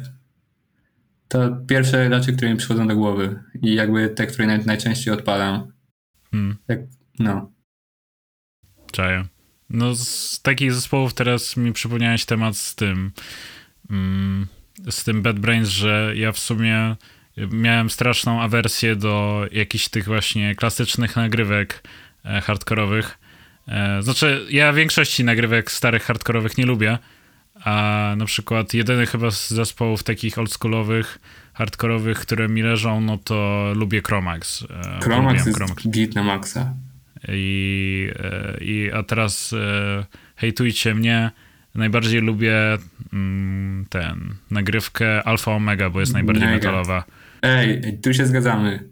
[1.28, 5.72] to pierwsze raczej, które mi przychodzą do głowy i jakby te, które naj, najczęściej odpalam.
[6.30, 6.56] Hmm.
[6.68, 6.80] Jak,
[7.18, 7.52] no.
[8.92, 9.24] Czaję.
[9.70, 13.12] No z takich zespołów teraz mi przypomniałeś temat z tym
[13.90, 14.46] mm,
[14.88, 16.96] z tym Bad Brains, że ja w sumie
[17.36, 21.82] miałem straszną awersję do jakichś tych właśnie klasycznych nagrywek
[22.24, 23.18] e, hardkorowych.
[23.68, 26.98] E, znaczy, ja większości nagrywek starych hardkorowych nie lubię,
[27.64, 31.18] a na przykład jedyny chyba z zespołów takich oldschoolowych,
[31.52, 34.66] hardkorowych, które mi leżą, no to lubię Chromax.
[34.70, 35.86] E, Chromax jest Chromax.
[35.86, 36.74] beat na maksa.
[37.28, 39.54] I, e, i a teraz
[40.36, 41.30] hejtujcie mnie.
[41.74, 42.78] Najbardziej lubię
[43.12, 46.56] mm, ten nagrywkę Alfa Omega, bo jest najbardziej Mega.
[46.56, 47.04] metalowa.
[47.42, 48.88] Ej, tu się zgadzamy.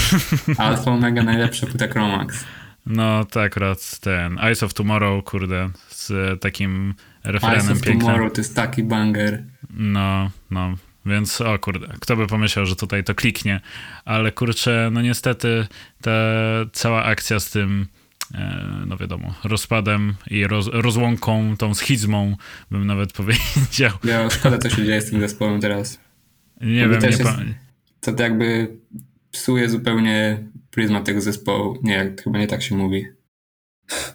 [0.58, 2.44] Alfa Omega najlepsza płyta Chromax.
[2.86, 8.00] No tak, akurat ten Eyes of Tomorrow, kurde, z takim refrenem Eyes of pięknym.
[8.00, 9.44] Tomorrow to jest taki banger.
[9.70, 10.74] No, no,
[11.06, 13.60] więc o kurde, kto by pomyślał, że tutaj to kliknie,
[14.04, 15.66] ale kurczę, no niestety
[16.02, 16.10] ta
[16.72, 17.86] cała akcja z tym,
[18.34, 22.36] e, no wiadomo, rozpadem i roz, rozłąką, tą schizmą,
[22.70, 23.92] bym nawet powiedział.
[24.04, 26.00] Ja szkoda, co się dzieje z tym zespołem teraz.
[26.60, 27.24] Nie wiem, nie jest,
[28.00, 28.76] To jakby
[29.30, 30.38] psuje zupełnie
[30.72, 31.78] pryzmat tego zespołu.
[31.82, 33.06] Nie, chyba nie tak się mówi.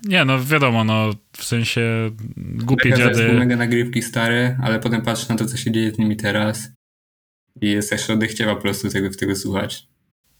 [0.04, 3.34] Nie, no wiadomo, no w sensie głupie mega dziady.
[3.34, 6.72] Mega nagrywki stare, ale potem patrzę na to, co się dzieje z nimi teraz
[7.62, 9.88] i jest jeszcze odechciewa po prostu tego, tego słuchać.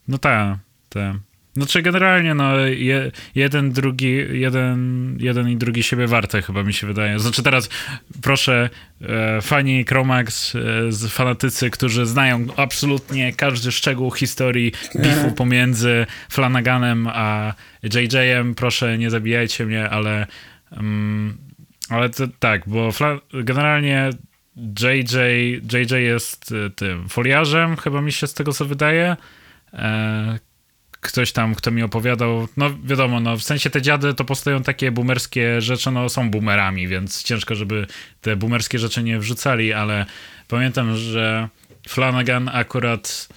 [0.08, 0.60] No tak,
[0.90, 1.16] tak.
[1.58, 6.88] Znaczy generalnie no je, jeden, drugi, jeden, jeden i drugi siebie warte chyba mi się
[6.88, 7.20] wydaje.
[7.20, 7.70] Znaczy teraz
[8.22, 8.70] proszę
[9.02, 17.54] e, fani Chromax, e, fanatycy, którzy znają absolutnie każdy szczegół historii bifu pomiędzy Flanaganem a
[17.84, 20.28] JJ-em, proszę nie zabijajcie mnie, ale
[20.72, 21.38] um,
[21.90, 22.90] ale to, tak, bo
[23.34, 24.10] generalnie
[24.58, 25.18] JJ,
[25.74, 29.18] JJ jest e, tym foliarzem, chyba mi się z tego co wydaje.
[29.74, 30.40] E,
[31.08, 34.92] ktoś tam, kto mi opowiadał, no wiadomo, no w sensie te dziady to postają takie
[34.92, 37.88] boomerskie rzeczy, no są boomerami, więc ciężko, żeby
[38.22, 40.06] te boomerskie rzeczy nie wrzucali, ale
[40.48, 41.50] pamiętam, że
[41.88, 43.28] Flanagan akurat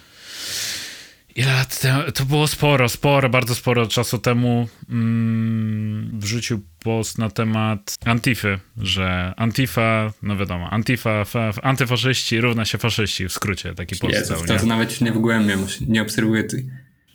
[1.37, 2.13] Ile lat temu?
[2.13, 9.35] To było sporo, sporo, bardzo sporo czasu temu mm, wrzucił post na temat Antify, że
[9.37, 14.57] Antifa, no wiadomo, Antifa, fa, antyfaszyści równa się faszyści, w skrócie taki post Jezu, to,
[14.57, 16.65] to nawet nie wgłębiam, nie obserwuję tych.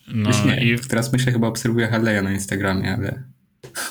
[0.07, 0.79] No, nie, i...
[0.79, 3.23] Teraz myślę, chyba obserwuję Harley'a na Instagramie, ale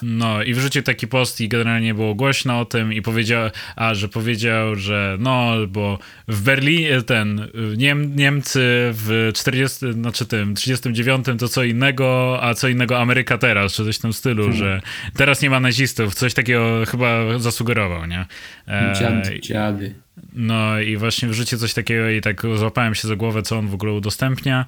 [0.03, 4.09] no i wrzucił taki post i generalnie było głośno o tym i powiedział, a że
[4.09, 5.99] powiedział, że no, bo
[6.29, 8.61] w Berlinie ten, Niem, Niemcy
[8.93, 13.97] w 40, znaczy tym, 39 to co innego, a co innego Ameryka teraz, czy coś
[13.97, 14.59] w tym stylu, hmm.
[14.59, 14.81] że
[15.17, 18.27] teraz nie ma nazistów, coś takiego chyba zasugerował, nie?
[18.69, 19.95] E, dziady, dziady.
[20.33, 23.75] No i właśnie wrzucił coś takiego i tak złapałem się za głowę, co on w
[23.75, 24.67] ogóle udostępnia.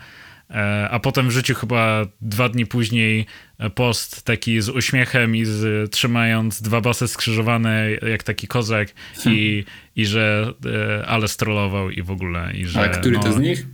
[0.50, 3.26] E, a potem w życiu chyba dwa dni później
[3.74, 8.88] post taki z uśmiechem i z, trzymając dwa basy skrzyżowane jak taki kozak
[9.26, 9.64] i,
[9.96, 10.52] i że
[11.00, 12.52] e, ale strollował i w ogóle.
[12.54, 13.66] I że, Ale który no, to z nich?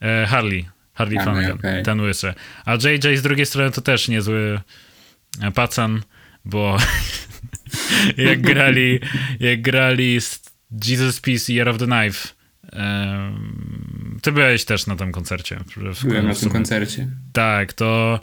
[0.00, 0.64] E, Harley.
[0.94, 1.82] Harley Flanagan, okay.
[1.82, 2.34] ten łysy.
[2.64, 4.60] A JJ z drugiej strony to też niezły
[5.54, 6.02] pacan,
[6.44, 6.76] bo
[8.16, 9.00] jak grali,
[9.40, 10.42] jak grali z
[10.88, 12.28] Jesus Peace i Year of the Knife
[14.22, 15.60] ty byłeś też na tym koncercie.
[15.94, 17.08] W, Byłem na tym koncercie.
[17.32, 18.20] Tak, to...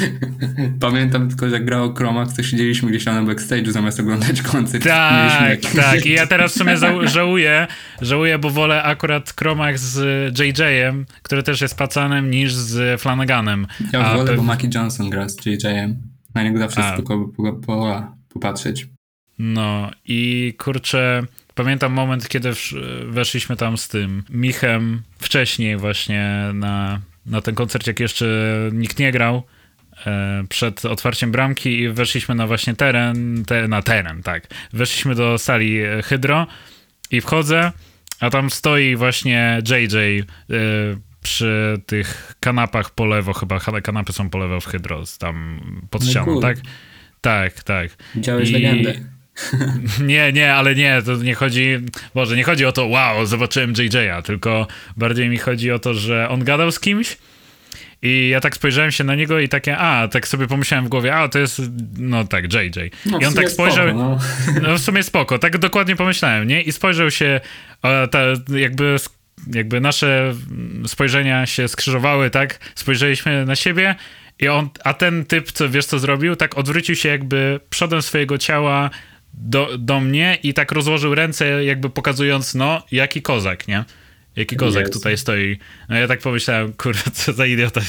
[0.80, 4.84] Pamiętam tylko, że grało Chromax, to siedzieliśmy gdzieś na backstage'u zamiast oglądać koncert.
[4.84, 6.06] Tak, tak.
[6.06, 6.76] I ja teraz w sumie
[7.08, 7.66] żałuję,
[8.00, 13.66] żałuję, bo wolę akurat Chromax z JJ-em, który też jest pacanem, niż z Flanaganem.
[13.92, 14.36] Ja A wolę, pe...
[14.36, 15.96] bo Mackie Johnson gra z JJ-em.
[16.34, 17.28] Na niego zawsze po,
[17.66, 18.86] po, popatrzeć.
[19.38, 21.22] No i kurczę,
[21.64, 22.50] pamiętam moment, kiedy
[23.06, 28.26] weszliśmy tam z tym Michem wcześniej właśnie na, na ten koncert, jak jeszcze
[28.72, 29.42] nikt nie grał
[30.06, 34.46] e, przed otwarciem bramki i weszliśmy na właśnie teren, te, na teren, tak.
[34.72, 36.46] Weszliśmy do sali Hydro
[37.10, 37.72] i wchodzę,
[38.20, 40.24] a tam stoi właśnie JJ e,
[41.22, 46.10] przy tych kanapach po lewo, chyba kanapy są po lewo w Hydro, tam pod no
[46.10, 46.42] ścianą, cool.
[46.42, 46.58] tak?
[47.20, 47.90] Tak, tak.
[48.14, 48.52] Widziałeś I...
[48.52, 49.19] legendę.
[50.06, 51.78] Nie, nie, ale nie, to nie chodzi,
[52.14, 54.66] Boże, nie chodzi o to, wow, zobaczyłem JJ'a, tylko
[54.96, 57.16] bardziej mi chodzi o to, że on gadał z kimś
[58.02, 61.14] i ja tak spojrzałem się na niego i takie, a, tak sobie pomyślałem w głowie,
[61.14, 61.62] a, to jest,
[61.98, 62.90] no tak, JJ.
[63.06, 64.18] No, I on tak spojrzał, spoko, no.
[64.68, 64.78] no.
[64.78, 66.62] w sumie spoko, tak dokładnie pomyślałem, nie?
[66.62, 67.40] I spojrzał się,
[68.10, 68.20] ta,
[68.56, 68.96] jakby
[69.52, 70.34] jakby nasze
[70.86, 72.58] spojrzenia się skrzyżowały, tak?
[72.74, 73.94] Spojrzeliśmy na siebie
[74.38, 78.38] i on, a ten typ, co wiesz co zrobił, tak odwrócił się jakby przodem swojego
[78.38, 78.90] ciała
[79.34, 83.84] do, do mnie i tak rozłożył ręce, jakby pokazując, no, jaki kozak, nie?
[84.36, 84.90] Jaki kozak yes.
[84.90, 85.58] tutaj stoi.
[85.88, 87.80] No ja tak pomyślałem, kurde, co za idiota.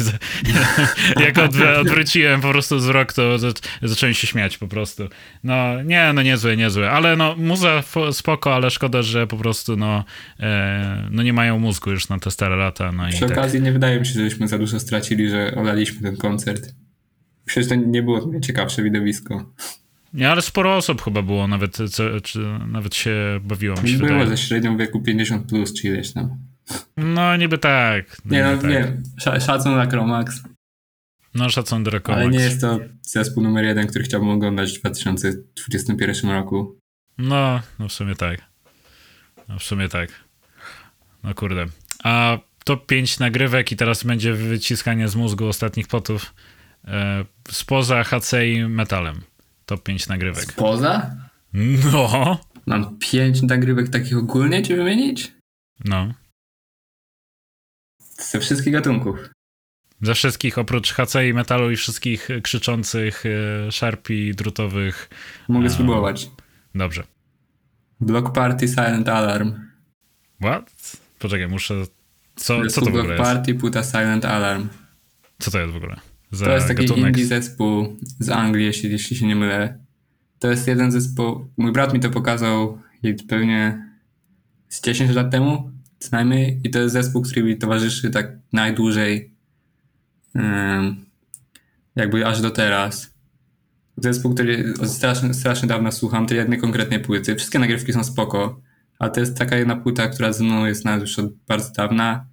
[1.26, 1.38] Jak
[1.82, 3.38] odwróciłem po prostu wzrok, to
[3.82, 5.10] zacząłem się śmiać po prostu.
[5.44, 6.92] No nie, no niezłe, niezłe.
[6.92, 10.04] Ale no muza spoko, ale szkoda, że po prostu no,
[10.40, 12.92] e, no nie mają mózgu już na te stare lata.
[12.92, 13.32] No Przy tak.
[13.32, 16.74] okazji nie wydaje mi się, żeśmy za dużo stracili, że olaliśmy ten koncert.
[17.46, 19.54] Przecież to nie było najciekawsze widowisko.
[20.14, 24.10] Nie, ale sporo osób chyba było, nawet, co, czy, nawet się bawiło mi się Było
[24.10, 24.28] wydaje.
[24.28, 26.38] ze średnią wieku 50 plus, czy ileś tam.
[26.98, 28.18] No niby tak.
[28.26, 28.72] No, nie, no tak.
[28.72, 29.02] nie,
[29.40, 30.44] szacun na Chromax.
[31.36, 32.10] No szacun do Chromax.
[32.12, 36.80] Ale nie jest to zespół numer jeden, który chciałbym oglądać w 2021 roku.
[37.18, 38.42] No, no w sumie tak.
[39.50, 40.10] No w sumie tak.
[41.24, 41.66] No kurde.
[42.04, 46.34] A top 5 nagrywek i teraz będzie wyciskanie z mózgu ostatnich potów
[46.86, 49.22] e, spoza HC i metalem.
[49.72, 50.44] Top 5 nagrywek.
[50.44, 51.16] Spoza?
[51.54, 52.40] No.
[52.66, 55.34] Mam 5 nagrywek takich ogólnie ci wymienić?
[55.86, 56.14] No.
[58.00, 59.30] Ze wszystkich gatunków.
[60.02, 65.10] Ze wszystkich oprócz HC i metalu i wszystkich krzyczących, e, szarpi, drutowych.
[65.48, 66.30] Mogę spróbować.
[66.76, 67.04] Dobrze.
[68.00, 69.54] Block Party Silent Alarm.
[70.42, 70.98] What?
[71.20, 71.74] Poczekaj, muszę...
[72.36, 74.70] Co, co to w ogóle Block Party, płyta Silent Alarm.
[75.40, 76.11] Co to jest w ogóle?
[76.32, 77.18] Za to jest taki gatunek.
[77.18, 79.80] indie zespół z Anglii, jeśli, jeśli się nie mylę.
[80.40, 82.78] To jest jeden zespół, mój brat mi to pokazał
[83.28, 83.86] pewnie
[84.70, 89.34] z 10 lat temu, co najmniej, i to jest zespół, który mi towarzyszy tak najdłużej,
[91.96, 93.14] jakby aż do teraz.
[93.98, 97.36] Zespół, który strasznie, strasznie dawno słucham, tej jednej konkretnej płyty.
[97.36, 98.62] Wszystkie nagrywki są spoko,
[99.00, 102.26] ale to jest taka jedna płyta, która ze mną jest już od bardzo dawna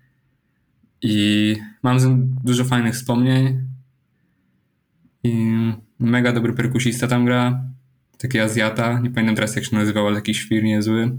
[1.02, 3.67] i mam z nim dużo fajnych wspomnień.
[5.24, 5.52] I
[5.98, 7.62] mega dobry perkusista tam gra.
[8.18, 9.00] Taki Azjata.
[9.00, 11.18] Nie pamiętam teraz jak się nazywał, ale taki świr niezły.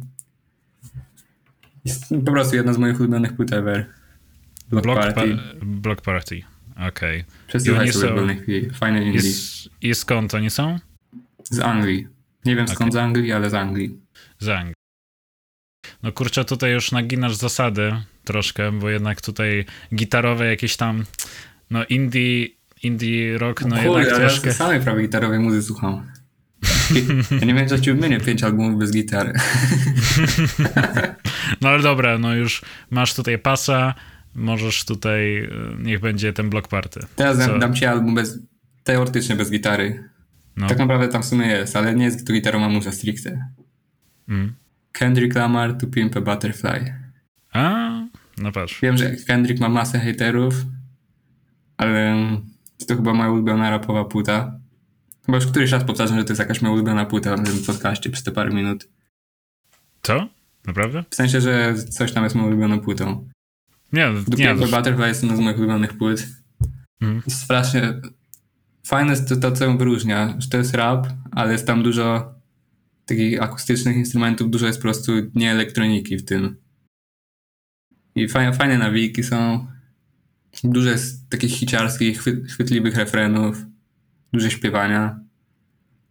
[1.86, 3.86] Jest po prostu jedna z moich ulubionych płyt ever.
[4.70, 5.38] Block, Block Party.
[5.60, 6.42] Pa Block Party.
[6.72, 6.88] Okej.
[7.20, 7.26] Okay.
[7.48, 8.42] Przesłuchaj sobie są...
[8.42, 8.70] chwili.
[8.70, 9.22] Fajne indie.
[9.82, 10.80] I skąd oni są?
[11.44, 12.08] Z Anglii.
[12.46, 12.92] Nie wiem skąd okay.
[12.92, 14.00] z Anglii, ale z Anglii.
[14.40, 14.74] Z Anglii.
[16.04, 17.92] No kurczę, tutaj już naginasz zasady
[18.24, 21.04] troszkę, bo jednak tutaj gitarowe jakieś tam,
[21.70, 22.48] no indie
[22.84, 24.48] indie rock, no, no jednak Kurde, troszkę...
[24.48, 26.12] ja samej prawie gitarowej muzy słucham.
[27.42, 29.34] Ja nie wiem, co ci wymienię pięć albumów bez gitary.
[31.62, 33.96] No ale dobra, no już masz tutaj pasa,
[34.36, 35.50] możesz tutaj, e,
[35.80, 37.00] niech będzie ten block party.
[37.16, 37.60] Teraz co?
[37.60, 38.40] dam ci album bez,
[38.84, 40.04] teoretycznie bez gitary.
[40.58, 40.68] No.
[40.68, 43.48] Tak naprawdę tam w sumie jest, ale nie jest to gitarowa muza stricte.
[44.30, 44.54] Mm.
[44.92, 46.94] Kendrick Lamar to Pimp a Butterfly.
[47.54, 47.90] A,
[48.38, 48.82] no patrz.
[48.82, 50.56] Wiem, że Kendrick ma masę haterów,
[51.78, 52.16] ale
[52.86, 54.60] to chyba moja ulubiona rapowa płyta.
[55.26, 58.10] Chyba już któryś raz powtarzam, że to jest jakaś moja ulubiona płyta w tym podcaście
[58.10, 58.90] przez te parę minut.
[60.02, 60.28] Co?
[60.66, 61.04] Naprawdę?
[61.10, 63.30] W sensie, że coś tam jest moją ulubioną płytą.
[63.94, 64.56] Nie, nie.
[64.56, 66.28] The Butterfly jest jedna z moich ulubionych płyt.
[67.02, 67.22] Mm.
[67.28, 68.02] Strasznie
[68.86, 72.36] fajne jest to, to, co ją wyróżnia, że to jest rap, ale jest tam dużo
[73.06, 76.56] takich akustycznych instrumentów, dużo jest po prostu nie elektroniki w tym.
[78.16, 79.68] I fajne, fajne nawiki są.
[80.64, 83.58] Dużo jest takich hiciarskich, chwytliwych refrenów,
[84.34, 85.20] dużo śpiewania.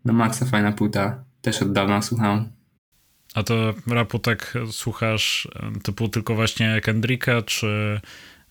[0.04, 2.48] No maksa fajna płyta, też od dawna słucham.
[3.34, 5.48] A to rapu tak słuchasz
[5.82, 8.00] typu tylko właśnie Kendricka, czy,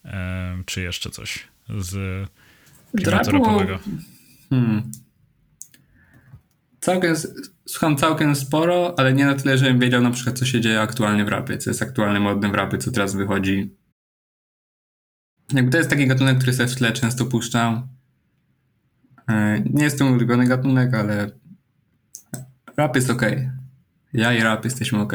[0.06, 1.93] e, czy jeszcze coś z
[2.98, 3.80] klimatu Rapu- rapowego?
[4.50, 4.91] Hmm.
[6.80, 7.16] Całkiem,
[7.66, 11.26] słucham całkiem sporo, ale nie na tyle, żebym wiedział na przykład, co się dzieje aktualnie
[11.26, 13.77] w rapie, co jest aktualnie modne w rapie, co teraz wychodzi.
[15.54, 17.88] Jakby to jest taki gatunek, który sobie w tle często puszczam.
[19.30, 21.32] E, Nie jest to mój ulubiony gatunek, ale
[22.78, 23.22] rap jest ok.
[24.14, 25.14] Ja i rap jesteśmy ok.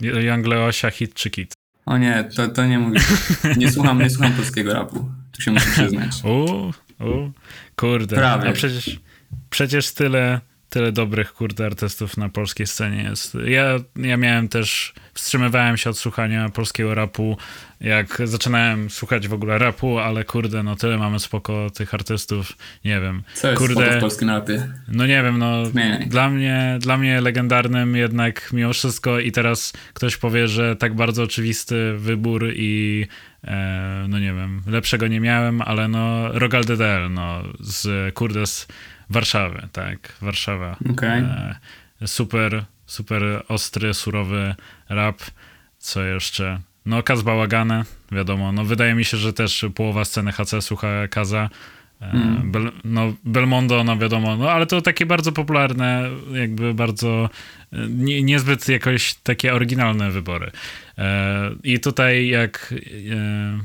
[0.00, 1.52] Young Leosia, hit czy kit?
[1.86, 3.00] O nie, to, to nie mówię.
[3.56, 5.10] Nie słucham, nie słucham polskiego rapu.
[5.32, 6.24] Tu się muszę przyznać.
[6.24, 6.68] U,
[7.04, 7.30] u,
[7.76, 8.16] kurde.
[8.16, 8.48] Prawie.
[8.48, 9.00] A przecież,
[9.50, 10.40] przecież tyle,
[10.70, 13.36] tyle dobrych, kurde, artystów na polskiej scenie jest.
[13.44, 13.64] Ja,
[13.96, 17.36] ja miałem też, wstrzymywałem się od słuchania polskiego rapu,
[17.80, 22.52] jak zaczynałem słuchać w ogóle rapu, ale kurde, no tyle mamy spoko tych artystów,
[22.84, 23.22] nie wiem.
[23.34, 24.68] Co jest kurde, w polskim rapie?
[24.88, 26.06] no nie wiem, no Zmieniaj.
[26.06, 31.22] dla mnie, dla mnie legendarnym jednak mimo wszystko i teraz ktoś powie, że tak bardzo
[31.22, 33.06] oczywisty wybór i
[33.44, 38.66] e, no nie wiem, lepszego nie miałem, ale no Rogal DDL, no z kurde z
[39.10, 40.76] Warszawy, tak, Warszawa.
[40.92, 41.20] Okej.
[41.20, 41.56] E,
[42.06, 44.54] super, super ostry, surowy
[44.88, 45.20] rap,
[45.78, 46.60] co jeszcze?
[46.86, 51.50] No Kaz Bałagane, wiadomo, no wydaje mi się, że też połowa sceny HC słucha Kaza.
[52.00, 52.52] E, Mm.
[52.52, 57.30] Bel, no Belmondo, no wiadomo, no ale to takie bardzo popularne, jakby bardzo
[57.72, 60.50] e, nie, niezbyt jakoś takie oryginalne wybory.
[60.98, 62.74] E, I tutaj jak
[63.10, 63.60] e,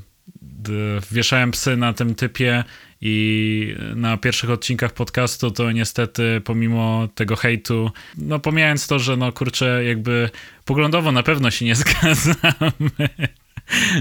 [1.11, 2.63] wieszałem psy na tym typie
[3.01, 9.31] i na pierwszych odcinkach podcastu to niestety pomimo tego hejtu, no pomijając to, że no
[9.31, 10.29] kurczę jakby
[10.65, 13.09] poglądowo na pewno się nie zgadzamy,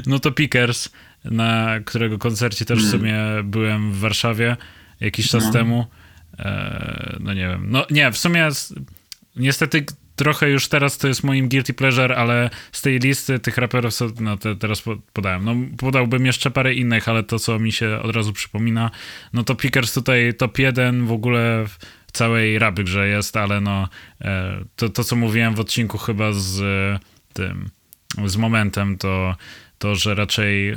[0.06, 0.88] no to Pickers,
[1.24, 4.56] na którego koncercie też w sumie byłem w Warszawie
[5.00, 5.52] jakiś czas No.
[5.52, 5.86] temu,
[6.38, 8.48] e, no nie wiem, no nie, w sumie
[9.36, 9.84] niestety
[10.16, 14.08] trochę już teraz to jest moim guilty pleasure, ale z tej listy tych raperów, co
[14.20, 18.00] no, te, teraz po- podałem, no podałbym jeszcze parę innych, ale to, co mi się
[18.02, 18.90] od razu przypomina,
[19.32, 21.64] no to Pickers tutaj top 1 w ogóle
[22.06, 23.88] w całej rap grze jest, ale no
[24.20, 26.98] e, to, to, co mówiłem w odcinku chyba z e,
[27.32, 27.68] tym,
[28.26, 29.34] z momentem, to
[29.78, 30.76] to, że raczej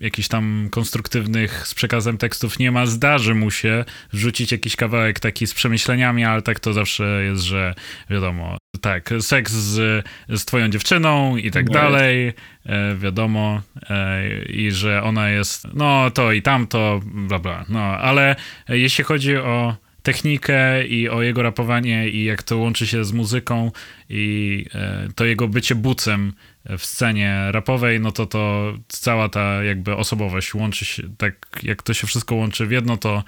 [0.00, 5.46] jakichś tam konstruktywnych z przekazem tekstów nie ma, zdarzy mu się wrzucić jakiś kawałek taki
[5.46, 7.74] z przemyśleniami, ale tak to zawsze jest, że
[8.10, 11.72] wiadomo, tak, seks z, z twoją dziewczyną i tak No.
[11.72, 12.32] dalej,
[12.66, 18.36] e, wiadomo, e, i że ona jest, no to i tamto, bla bla, no, ale
[18.68, 23.72] jeśli chodzi o technikę i o jego rapowanie i jak to łączy się z muzyką
[24.08, 26.32] i e, to jego bycie bucem
[26.78, 31.94] w scenie rapowej, no to to cała ta jakby osobowość łączy się, tak jak to
[31.94, 33.24] się wszystko łączy w jedno, to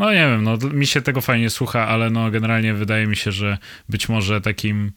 [0.00, 3.32] no nie wiem, no mi się tego fajnie słucha, ale no generalnie wydaje mi się,
[3.32, 4.92] że być może takim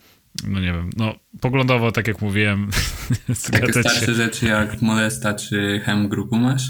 [0.48, 2.70] no nie wiem, no poglądowo, tak jak mówiłem,
[3.52, 6.64] Takie starsze rzeczy jak Molesta czy Hem Grupu masz?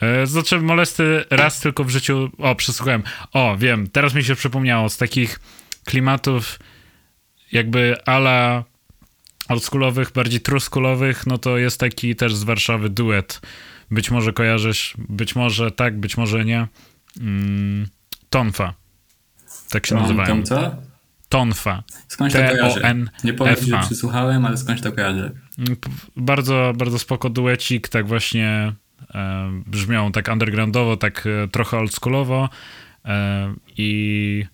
[0.00, 2.30] E, Znaczy, molesty raz tylko w życiu.
[2.38, 3.02] O, przesłuchałem.
[3.32, 5.40] O, wiem, teraz mi się przypomniało z takich
[5.84, 6.58] klimatów,
[7.52, 8.64] jakby ala
[9.48, 13.40] oldschoolowych, bardziej truskulowych, no to jest taki też z Warszawy duet.
[13.90, 16.66] Być może kojarzysz, być może tak, być może nie.
[17.20, 17.86] Mm,
[18.30, 18.74] Tonfa.
[19.70, 20.28] Tak się Tam, nazywają.
[20.28, 20.76] tam co?
[21.28, 21.82] Tonfa.
[22.08, 22.80] Skądś to kojarzę?
[22.80, 23.10] T-O-N.
[23.24, 25.30] Nie powiem że przysłuchałem, ale skądś to kojarzę.
[25.58, 25.76] Mm,
[26.16, 28.72] Bardzo, bardzo spoko duecik, tak właśnie
[29.14, 32.48] e, brzmią tak undergroundowo, tak e, trochę oldschoolowo
[33.04, 34.44] e, i,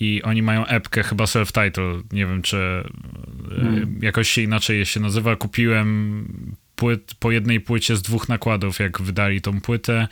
[0.00, 2.84] i oni mają epkę, chyba self-title, nie wiem czy e,
[3.60, 3.98] Hmm.
[4.02, 6.26] jakoś się inaczej się nazywa, kupiłem
[6.76, 10.08] płyt, po jednej płycie z dwóch nakładów, jak wydali tą płytę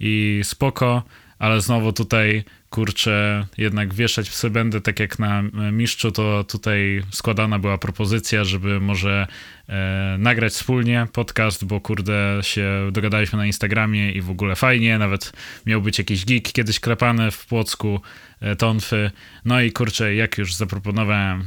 [0.00, 1.02] i spoko,
[1.38, 7.02] ale znowu tutaj kurczę, jednak wieszać psy będę, tak jak na e, mistrzu, to tutaj
[7.10, 9.26] składana była propozycja, żeby może
[9.68, 15.32] e, nagrać wspólnie podcast, bo kurde się dogadaliśmy na Instagramie i w ogóle fajnie, nawet
[15.66, 18.00] miał być jakiś geek kiedyś klepany w Płocku,
[18.40, 19.10] e, tonfy,
[19.44, 21.44] no i kurczę, jak już zaproponowałem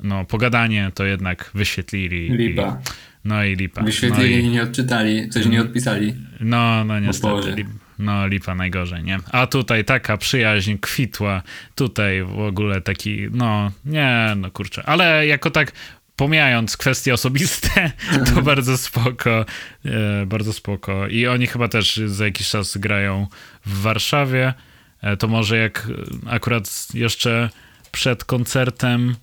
[0.00, 2.26] no pogadanie, to jednak wyświetlili.
[2.26, 2.80] i- Lipa.
[3.28, 3.82] No i lipa.
[3.82, 6.14] Wyświetlili no i nie odczytali, coś nie odpisali.
[6.40, 7.52] no, no niestety.
[7.56, 7.68] Lip,
[7.98, 9.18] no lipa najgorzej, nie?
[9.32, 11.42] A tutaj taka przyjaźń kwitła,
[11.74, 14.82] tutaj w ogóle taki, no nie, no kurczę.
[14.86, 15.72] Ale jako tak
[16.16, 17.90] pomijając kwestie osobiste,
[18.34, 19.44] to bardzo spoko,
[19.84, 21.08] e, bardzo spoko.
[21.08, 23.26] I oni chyba też za jakiś czas grają
[23.66, 24.54] w Warszawie.
[25.02, 25.88] E, to może jak
[26.26, 27.50] akurat jeszcze
[27.92, 29.14] przed koncertem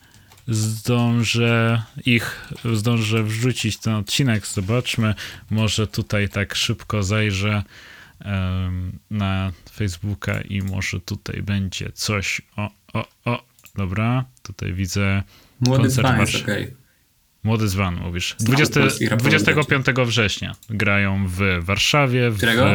[0.48, 5.14] zdążę ich, zdążę wrzucić ten odcinek, zobaczmy.
[5.50, 7.64] Może tutaj tak szybko zajrzę
[8.20, 12.42] em, na Facebooka i może tutaj będzie coś.
[12.56, 13.44] O, o, o.
[13.76, 14.26] dobra.
[14.44, 15.24] Tutaj widzę
[15.60, 16.74] Młody Koncert jest Warsz- okej.
[17.44, 18.36] Młody Zwan, mówisz.
[18.38, 22.32] Znowu 20, polski rapowy 25 września grają w Warszawie.
[22.32, 22.66] W, Którego?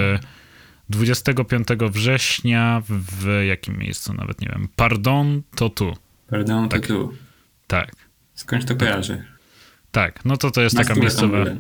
[0.89, 4.69] 25 września w jakim miejscu, nawet nie wiem.
[4.77, 5.97] Pardon, to tu.
[6.31, 6.87] Pardon, to Tak.
[6.87, 7.15] tu.
[7.71, 7.91] Tak,
[8.35, 9.25] Skądś to kojarzy?
[9.91, 10.25] tak.
[10.25, 11.37] No to to jest Na taka miejscowa...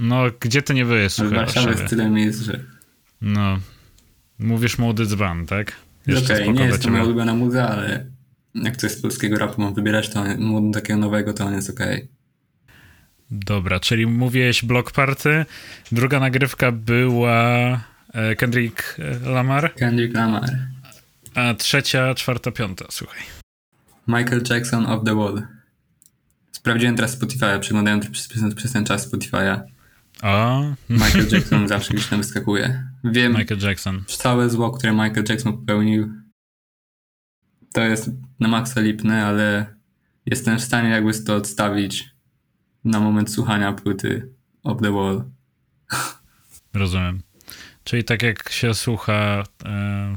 [0.00, 2.60] No, gdzie ty nie byłeś, słuchaj, Warszawa jest tyle miejsc, że...
[3.20, 3.58] No,
[4.38, 5.72] mówisz Młody Dzwan, tak?
[6.02, 8.06] Okej, Jeszcze spoko nie jest to moja ulubiona muza, ale
[8.54, 12.08] jak coś z polskiego rapu mam wybierać, to on- takiego nowego, to on jest okej.
[13.30, 15.44] Dobra, czyli mówiłeś Block Party.
[15.92, 17.80] Druga nagrywka była
[18.12, 20.50] e, Kendrick e, Lamar, Kendrick Lamar.
[21.34, 23.22] a trzecia, czwarta, piąta, słuchaj.
[24.06, 25.42] Michael Jackson of the Wall.
[26.52, 29.60] Sprawdziłem teraz Spotify'a, przeglądałem przez, przez, przez ten czas Spotify'a.
[30.22, 32.90] O, Michael Jackson zawsze gdzieś tam wyskakuje.
[33.04, 34.04] Wiem, Michael Jackson.
[34.06, 36.12] całe zło, które Michael Jackson popełnił,
[37.72, 39.74] to jest na maksa lipne, ale
[40.26, 42.14] jestem w stanie jakby to odstawić
[42.84, 44.32] na moment słuchania płyty
[44.62, 45.24] Of the Wall.
[46.74, 47.22] Rozumiem.
[47.84, 50.16] Czyli tak jak się słucha e,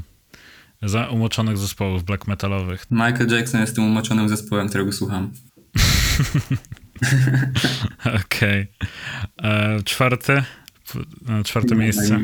[0.82, 2.86] za umoczonych zespołów black metalowych.
[2.90, 5.32] Michael Jackson jest tym umoczonym zespołem, którego słucham.
[8.24, 8.66] Okej.
[9.42, 10.44] E, Czwarte?
[11.28, 12.20] E, Czwarte miejsce.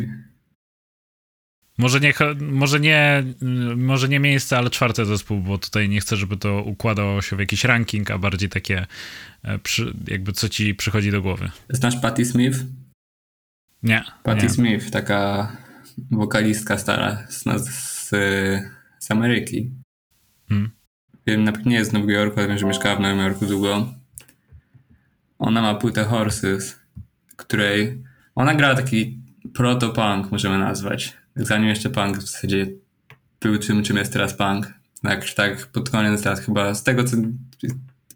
[1.78, 6.16] Może nie, może, nie, mm, może nie miejsce, ale czwarty zespół, bo tutaj nie chcę,
[6.16, 8.86] żeby to układało się w jakiś ranking, a bardziej takie
[9.42, 11.50] e, przy, jakby co ci przychodzi do głowy.
[11.70, 12.58] Znasz Patti Smith?
[13.82, 14.04] Nie.
[14.22, 14.50] Patti nie.
[14.50, 15.52] Smith, taka
[16.10, 17.44] wokalistka stara z,
[18.04, 18.10] z,
[18.98, 19.70] z Ameryki.
[20.48, 20.70] Hmm.
[21.64, 23.88] Nie jest z Nowego Jorku, ale wiem, że mieszkała w Nowym Jorku długo.
[25.38, 26.80] Ona ma płytę Horses,
[27.36, 28.02] której
[28.34, 29.18] ona grała taki
[29.52, 31.16] proto-punk, możemy nazwać.
[31.36, 32.66] Zanim jeszcze punk w zasadzie
[33.40, 34.74] był czym, czym jest teraz punk.
[35.02, 37.32] Tak, tak pod koniec lat chyba, z tego co mi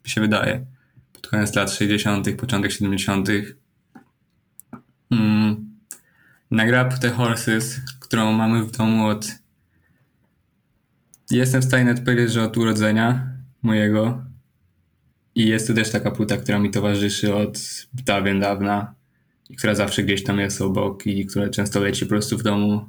[0.05, 0.67] się wydaje,
[1.13, 3.29] pod koniec lat 60., początek 70.
[5.11, 5.69] Mm.
[6.51, 9.38] Nagrała płytę Horses, którą mamy w domu od
[11.31, 13.27] Jestem w stanie nawet powiedzieć, że od urodzenia
[13.63, 14.25] mojego.
[15.35, 17.59] I jest to też taka płyta, która mi towarzyszy od
[17.93, 18.95] dawien dawna.
[19.51, 22.89] I która zawsze gdzieś tam jest obok i która często leci po prostu w domu.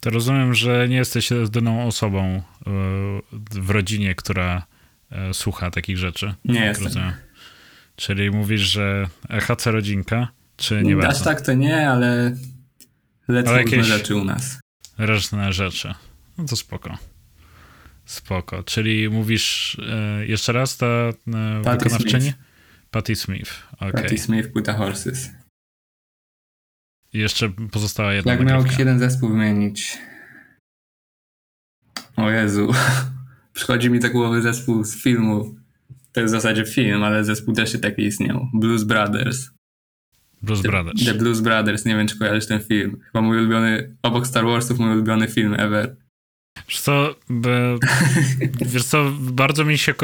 [0.00, 2.42] To rozumiem, że nie jesteś jedyną osobą e,
[3.50, 4.66] w rodzinie, która
[5.10, 6.34] e, słucha takich rzeczy.
[6.44, 6.84] Nie Tak jestem.
[6.84, 7.12] rozumiem.
[7.96, 11.24] Czyli mówisz, że HC rodzinka, czy nie Aż bardzo?
[11.24, 12.36] tak to nie, ale
[13.28, 14.60] lecą Ale różne rzeczy u nas.
[14.98, 15.94] Różne rzeczy.
[16.38, 16.98] No to spoko.
[18.08, 18.62] Spoko.
[18.62, 21.12] Czyli mówisz e, jeszcze raz ta e,
[21.64, 22.22] Patti wykonawczyni?
[22.22, 22.38] Smith.
[22.90, 23.66] Patti Smith.
[23.76, 23.92] Okej.
[23.92, 25.30] Patti Smith, płyta Horses.
[27.12, 28.78] I jeszcze pozostała jedna Jak miał nagrywka.
[28.78, 29.98] jeden zespół wymienić.
[32.16, 32.72] O Jezu.
[33.54, 35.54] Przychodzi mi do głowy zespół z filmu.
[36.12, 38.48] To jest w zasadzie film, ale zespół też się taki istniał.
[38.54, 39.50] Blues Brothers.
[40.42, 41.04] Blues Brothers.
[41.04, 43.00] The Blues Brothers, nie wiem czy kojarzysz ten film.
[43.04, 45.96] Chyba mój ulubiony, obok Star Warsów mój ulubiony film ever.
[46.68, 47.14] Wiesz co,
[48.72, 49.94] wiesz co, bardzo mi się...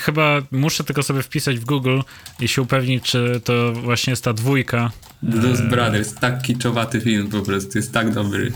[0.00, 2.00] Chyba muszę tylko sobie wpisać w Google
[2.40, 4.90] i się upewnić, czy to właśnie jest ta dwójka.
[5.22, 5.68] Blues Eee.
[5.68, 8.52] Brothers, tak kiczowaty film po prostu, jest tak dobry.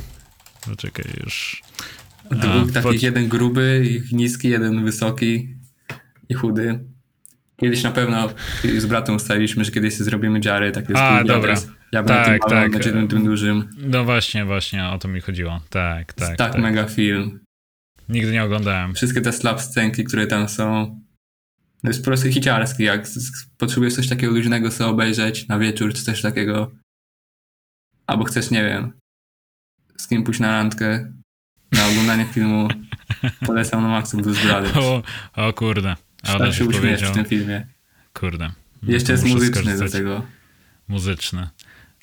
[0.67, 1.63] Poczekaj już.
[2.31, 5.55] Dwóch takich, pod- jeden gruby, niski, jeden wysoki
[6.29, 6.81] i chudy.
[7.61, 8.29] Kiedyś na pewno
[8.79, 11.55] z bratem ustaliliśmy, że kiedyś zrobimy dziary, takie A, Blues dobra.
[11.55, 11.78] Brothers.
[11.93, 12.73] Ja Tak, tym małym, tak.
[12.73, 13.71] będzie tym, tym dużym.
[13.79, 15.61] No właśnie, właśnie, o to mi chodziło.
[15.71, 16.63] Tak, tak, Tak, tak.
[16.63, 17.41] mega film.
[18.09, 18.95] Nigdy nie oglądałem.
[18.95, 21.01] Wszystkie te slap scenki, które tam są.
[21.83, 22.83] To jest po prostu hiciarski.
[22.85, 23.07] Jak
[23.59, 26.71] potrzebujesz coś takiego luźnego sobie obejrzeć na wieczór, czy coś takiego.
[28.07, 28.93] Albo chcesz, nie wiem,
[29.97, 31.13] z kim pójść na randkę,
[31.73, 32.69] na oglądanie filmu,
[33.47, 34.77] polecam na maksu Blues Brothers.
[34.77, 35.03] O,
[35.37, 35.97] o kurde.
[36.23, 37.13] Ale tak się powiedział.
[37.13, 37.67] w tym filmie.
[38.13, 38.51] Kurde.
[38.83, 40.27] No Jeszcze jest muzyczny do tego.
[40.89, 41.49] Muzyczny.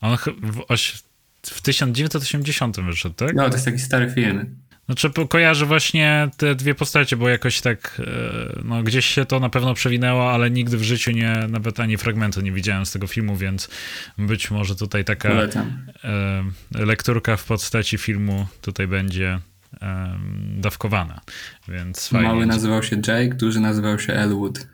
[0.06, 1.04] On w, oś,
[1.44, 3.36] w 1980 wyszedł, tak?
[3.36, 4.56] No, to jest taki stary film.
[4.86, 9.40] Znaczy po- kojarzę właśnie te dwie postacie, bo jakoś tak, e, no gdzieś się to
[9.40, 13.08] na pewno przewinęło, ale nigdy w życiu nie, nawet ani fragmentu nie widziałem z tego
[13.08, 13.70] filmu, więc
[14.18, 19.40] być może tutaj taka e, lekturka w postaci filmu tutaj będzie
[19.82, 20.20] e,
[20.58, 21.22] dawkowana,
[21.68, 22.28] więc fajnie.
[22.28, 24.68] Mały nazywał się Jake, duży nazywał się Elwood.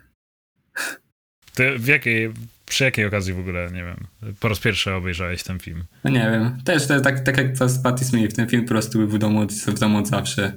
[1.54, 2.32] Ty w jakiej,
[2.72, 3.96] przy jakiej okazji w ogóle, nie wiem,
[4.40, 5.84] po raz pierwszy obejrzałeś ten film?
[6.04, 6.62] No nie wiem.
[6.64, 8.36] Też to tak, tak jak to z Patti Smith.
[8.36, 10.52] Ten film po prostu był w domu, od- w domu od zawsze.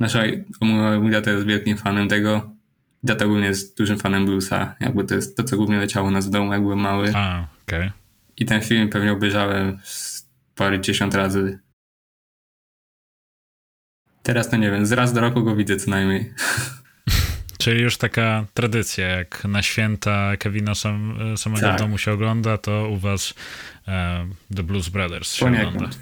[0.00, 0.22] Nasza
[1.00, 2.50] mój, tata jest wielkim fanem tego.
[3.06, 4.74] Tata ogólnie jest dużym fanem bluesa.
[4.80, 7.12] Jakby to jest to, co głównie leciało nas w domu, jak byłem mały.
[7.14, 7.90] A, okej.
[8.36, 9.78] I ten film pewnie obejrzałem
[10.54, 11.58] parę dziesiąt razy.
[14.22, 16.32] Teraz to nie wiem, z raz do roku go widzę co najmniej.
[17.58, 21.76] Czyli już taka tradycja, jak na święta Kevina sam, samego tak.
[21.76, 23.34] w domu się ogląda, to u was
[23.88, 24.26] e,
[24.56, 25.76] The Blues Brothers się Poniekąd.
[25.76, 25.96] ogląda.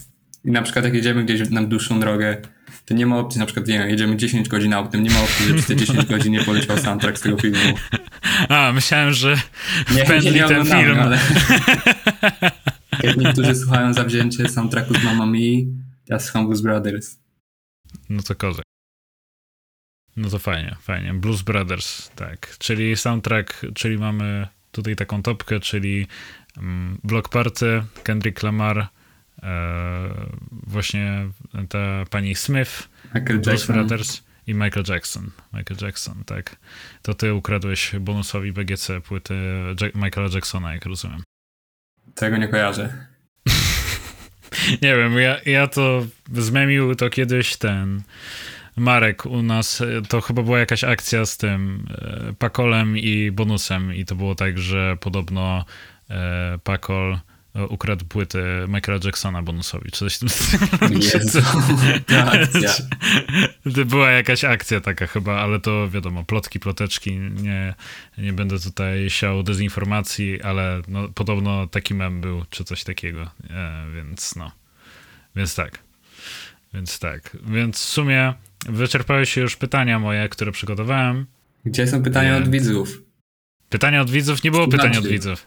[0.45, 2.37] I na przykład jak jedziemy gdzieś na dłuższą drogę,
[2.85, 5.55] to nie ma opcji, na przykład nie jedziemy 10 godzin autem, nie ma opcji, że
[5.55, 7.79] przez te 10 godzin nie poleciał soundtrack z tego filmu.
[8.49, 9.37] A, myślałem, że
[9.95, 11.01] nie, nie ten film.
[11.01, 11.19] Ale...
[13.03, 15.61] jak niektórzy słuchają zawzięcie soundtracku z Mamma Mia,
[16.09, 17.19] ja słucham Blues Brothers.
[18.11, 18.64] No to kozak.
[20.17, 21.15] No to fajnie, fajnie.
[21.15, 22.57] Blues Brothers, tak.
[22.59, 26.07] Czyli soundtrack, czyli mamy tutaj taką topkę, czyli
[26.57, 28.89] um, Block Party, Kendrick Lamar, e,
[30.53, 31.29] właśnie
[31.69, 33.77] ta pani Smith, Michael Blues Jackson.
[33.77, 35.31] Brothers i Michael Jackson.
[35.53, 36.57] Michael Jackson, tak.
[37.03, 39.35] To ty ukradłeś bonusowi BGC płyty
[39.81, 41.23] Jack Michaela Jacksona, jak rozumiem.
[42.15, 43.07] Tego nie kojarzę.
[44.83, 48.03] nie wiem, ja, ja to zmienił to kiedyś ten
[48.77, 54.05] Marek u nas, to chyba była jakaś akcja z tym e, Pakolem i bonusem i
[54.05, 55.65] to było tak, że podobno
[56.11, 57.19] e, Pakol
[57.69, 60.65] ukradł płytę Michaela Jacksona bonusowi, czy coś w tym stylu.
[63.75, 67.75] To była jakaś akcja taka chyba, ale to wiadomo, plotki, ploteczki, nie,
[68.19, 73.87] nie będę tutaj siał dezinformacji, ale no, podobno taki mem był, czy coś takiego, e,
[73.95, 74.53] więc no,
[75.37, 75.79] więc tak.
[76.75, 78.35] Więc tak, więc w sumie
[78.69, 81.27] wyczerpały się już pytania moje, które przygotowałem.
[81.65, 83.03] Gdzie są pytania od widzów?
[83.69, 84.45] Pytania od widzów?
[84.45, 85.47] Nie było pytań od widzów.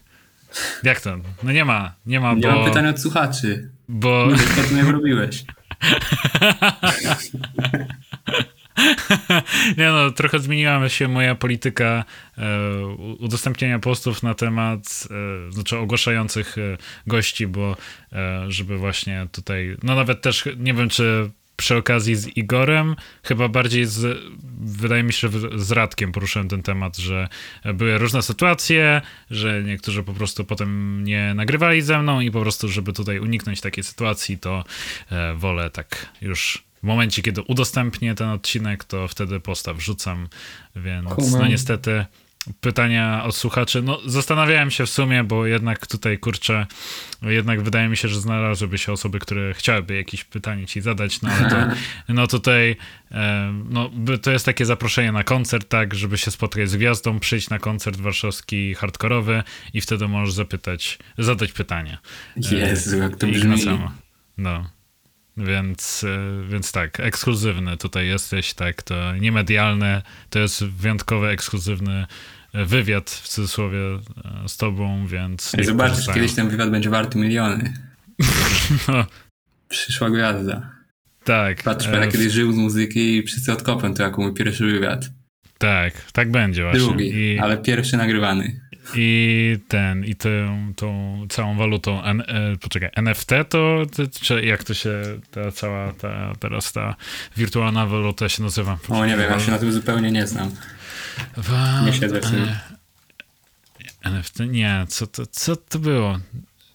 [0.82, 1.16] Jak to?
[1.42, 2.48] No nie ma, nie ma, nie bo...
[2.48, 3.70] Nie mam pytań od słuchaczy.
[3.88, 4.26] Bo...
[4.26, 5.44] Nie wiesz, co nie robiłeś.
[9.78, 12.04] Nie no, trochę zmieniła się moja polityka
[12.38, 12.86] e,
[13.18, 15.08] udostępniania postów na temat,
[15.48, 17.76] e, znaczy ogłaszających e, gości, bo
[18.12, 23.48] e, żeby właśnie tutaj, no nawet też, nie wiem czy przy okazji z Igorem, chyba
[23.48, 24.18] bardziej z,
[24.60, 27.28] wydaje mi się, że z Radkiem poruszyłem ten temat, że
[27.74, 32.68] były różne sytuacje, że niektórzy po prostu potem nie nagrywali ze mną i po prostu,
[32.68, 34.64] żeby tutaj uniknąć takiej sytuacji, to
[35.10, 40.28] e, wolę tak już w momencie, kiedy udostępnię ten odcinek, to wtedy postaw wrzucam,
[40.76, 42.04] więc no niestety
[42.60, 43.82] pytania od słuchaczy.
[43.82, 46.66] No, zastanawiałem się w sumie, bo jednak tutaj kurczę,
[47.22, 51.30] jednak wydaje mi się, że znalazłyby się osoby, które chciałyby jakieś pytanie ci zadać, no
[51.30, 51.56] ale to,
[52.14, 52.76] no tutaj,
[53.70, 53.90] no
[54.22, 58.00] to jest takie zaproszenie na koncert, tak, żeby się spotkać z gwiazdą, przyjść na koncert
[58.00, 59.42] warszawski hardkorowy
[59.74, 61.98] i wtedy możesz zapytać, zadać pytanie.
[62.36, 63.64] Jezu, jak to brzmi.
[64.38, 64.77] No.
[65.38, 72.06] Więc, e, więc tak, ekskluzywny tutaj jesteś, tak, to niemedialne, to jest wyjątkowy, ekskluzywny
[72.54, 75.54] wywiad w cudzysłowie e, z tobą, więc...
[75.58, 77.72] Ej, zobaczysz, kiedyś ten wywiad będzie warty miliony.
[78.88, 79.06] no.
[79.68, 80.70] Przyszła gwiazda.
[81.24, 81.62] Tak.
[81.62, 82.12] Patrz, e, w...
[82.12, 85.10] kiedyś żył z muzyki i wszyscy odkopem to jako mój pierwszy wywiad.
[85.58, 86.80] Tak, tak będzie właśnie.
[86.80, 87.38] Drugi, I...
[87.38, 88.60] ale pierwszy nagrywany.
[88.94, 93.82] I ten, i tą, tą całą walutą, N, e, poczekaj, NFT to,
[94.20, 96.94] czy jak to się, ta cała, ta, teraz ta
[97.36, 98.76] wirtualna waluta się nazywa?
[98.76, 100.50] Poczekaj, o nie wiem, ja się na tym zupełnie nie znam.
[101.84, 102.46] nie siedzę w tym.
[104.04, 106.18] NFT, nie, co to, co to było?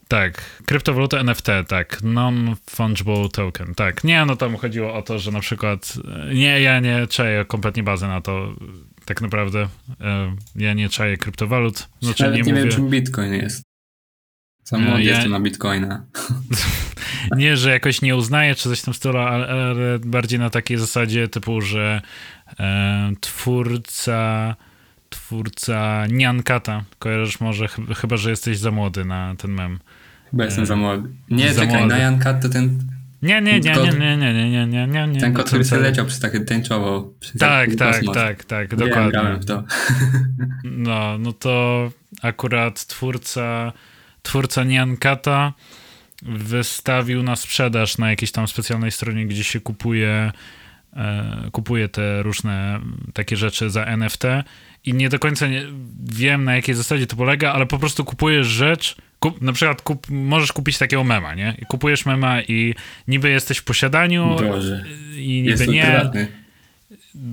[0.08, 4.04] Tak, kryptowaluta NFT, tak, non-fungible token, tak.
[4.04, 5.94] Nie, no tam chodziło o to, że na przykład,
[6.34, 8.54] nie, ja nie czaję kompletnie bazę na to,
[9.06, 9.68] tak naprawdę.
[10.02, 11.90] E, ja nie czaję kryptowalut.
[12.02, 12.54] Znaczy, nie, nie mówię...
[12.54, 13.64] wiem, czym bitcoin jest.
[14.64, 15.00] Sam e, ja...
[15.00, 16.06] jestem na bitcoina.
[17.38, 21.28] nie, że jakoś nie uznaję, czy coś w tym stylu, ale, bardziej na takiej zasadzie
[21.28, 22.02] typu, że
[22.60, 24.56] e, twórca
[25.14, 29.80] twórca Niankata, kojarzysz może, chyba, że jesteś za młody na ten mem.
[30.32, 31.10] Chyba jestem za młody.
[31.30, 31.96] Nie, za czekaj, młody.
[31.96, 32.80] Nyan to ten
[33.24, 35.20] nie, nie, nie, nie, nie, nie, nie, nie, nie, nie.
[35.20, 37.14] Ten kot, który sobie leciał przez takie tęczowo.
[37.20, 38.16] Przez tak, tak, kosmos.
[38.16, 39.12] tak, tak, dokładnie.
[39.12, 39.64] Grałem w to.
[40.64, 41.92] No, no to
[42.22, 43.74] akurat twórca,
[44.22, 45.54] twórca Niankata
[46.22, 50.32] wystawił na sprzedaż na jakiejś tam specjalnej stronie, gdzie się kupuje
[50.94, 52.80] e, kupuje te różne
[53.14, 54.24] takie rzeczy za NFT
[54.86, 55.66] i nie do końca nie,
[56.00, 60.08] wiem na jakiej zasadzie to polega, ale po prostu kupujesz rzecz, kup, na przykład kup,
[60.10, 61.56] możesz kupić takiego mema, nie?
[61.62, 62.76] I kupujesz mema i
[63.08, 64.86] niby jesteś w posiadaniu Boże.
[65.16, 65.84] i niby jest nie.
[65.84, 66.28] Prywatny.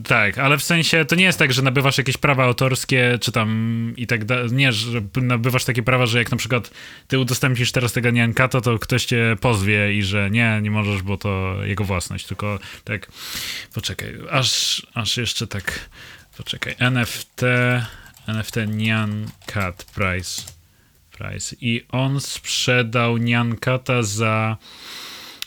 [0.09, 3.93] Tak, ale w sensie to nie jest tak, że nabywasz jakieś prawa autorskie, czy tam
[3.97, 4.53] i tak dalej.
[4.53, 6.71] Nie, że nabywasz takie prawa, że jak na przykład
[7.09, 11.17] ty udostępnisz teraz tego Niankata, to ktoś cię pozwie i że nie, nie możesz, bo
[11.17, 12.27] to jego własność.
[12.27, 13.11] Tylko tak,
[13.75, 15.91] poczekaj, aż, aż jeszcze tak,
[16.37, 16.75] poczekaj.
[16.79, 17.43] NFT,
[18.27, 20.60] NFT Nyan Cat Price.
[21.21, 21.57] Price.
[21.61, 24.57] I on sprzedał Nyankata za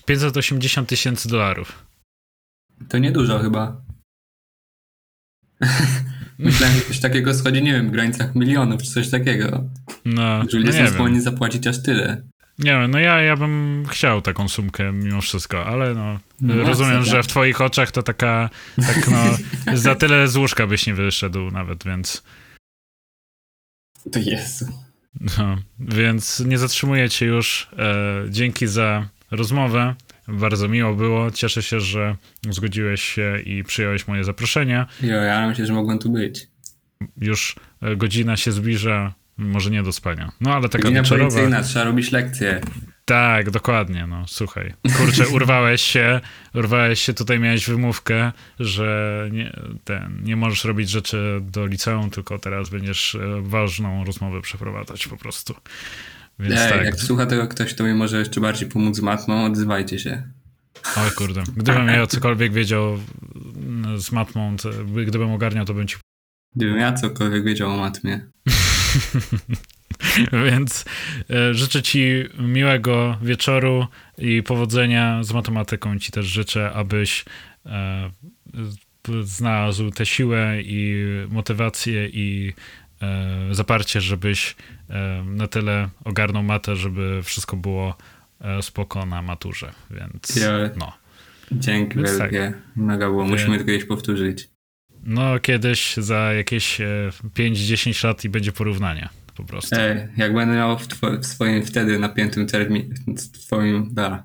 [0.06, 1.86] 580 tysięcy dolarów.
[2.90, 3.82] To niedużo chyba.
[6.40, 9.64] Myślałem, że coś takiego schodzi, nie wiem, w granicach milionów czy coś takiego.
[10.06, 12.22] No, Że ludzie no nie są skłonni zapłacić aż tyle.
[12.60, 17.04] Nie wiem, no ja, ja bym chciał taką sumkę mimo wszystko, ale no, No, rozumiem,
[17.04, 17.26] co że tak.
[17.26, 19.38] w twoich oczach to taka, tak no,
[19.78, 22.24] za tyle z łóżka byś nie wyszedł nawet, więc,
[24.12, 24.83] To Jezu.
[25.38, 27.70] No, więc nie zatrzymuję cię już.
[27.78, 27.96] E,
[28.30, 29.96] dzięki za rozmowę.
[30.28, 31.32] Bardzo miło było.
[31.32, 32.16] Cieszę się, że
[32.50, 34.86] zgodziłeś się i przyjąłeś moje zaproszenie.
[35.02, 36.48] Jo, ja myślę, że mogłem tu być.
[37.22, 40.32] Już e, godzina się zbliża, może nie do spania.
[40.42, 41.30] No ale taka Godzina wieczorowa.
[41.32, 42.62] policyjna, trzeba robić lekcje.
[43.06, 44.74] Tak, dokładnie, no słuchaj.
[44.98, 46.22] Kurczę, urwałeś się,
[46.54, 49.54] urwałeś się, tutaj miałeś wymówkę, że nie,
[49.84, 55.18] ten, nie możesz robić rzeczy do liceum, tylko teraz będziesz e, ważną rozmowę przeprowadzać po
[55.18, 55.56] prostu.
[56.40, 59.46] Więc Ej, tak, jak słucha tego ktoś, kto mi może jeszcze bardziej pomóc z matmą,
[59.46, 60.24] odzywajcie się.
[60.98, 63.00] oj kurde, gdybym ja cokolwiek wiedział
[63.56, 64.70] mm, z matmą, to,
[65.06, 65.96] gdybym ogarniał, to bym ci
[66.56, 68.20] Gdybym ja cokolwiek wiedział o matmie.
[70.46, 70.86] Więc
[71.30, 76.00] e, życzę Ci miłego wieczoru i powodzenia z matematyką.
[76.00, 77.26] Ci też życzę, abyś
[77.66, 78.12] e,
[79.24, 82.54] znalazł tę siłę i motywację i
[83.02, 84.56] e, zaparcie, żebyś
[85.26, 87.98] na tyle ogarnął matę, żeby wszystko było
[88.62, 89.72] spoko na maturze.
[89.92, 90.40] Więc
[90.78, 90.94] no.
[91.52, 92.54] Dzięki Więc wielkie.
[92.76, 93.26] Mega było.
[93.26, 94.50] Musimy to kiedyś powtórzyć.
[95.04, 96.86] No, kiedyś za jakieś e,
[97.36, 99.76] 5-10 lat i będzie porównanie po prostu.
[99.80, 100.88] Ej, jak będę miał w,
[101.22, 104.24] w swoim wtedy napiętym terminie, w swoim, da,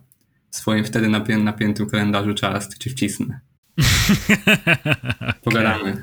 [0.50, 3.40] w swoim wtedy napię, napiętym kalendarzu czas, to ci wcisnę.
[5.44, 6.02] Pogadamy.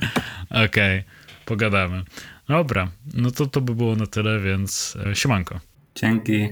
[0.50, 1.04] Okej,
[1.46, 2.04] pogadamy.
[2.48, 5.60] Dobra, no to to by było na tyle, więc e, siemanko.
[5.96, 6.50] Dzięki.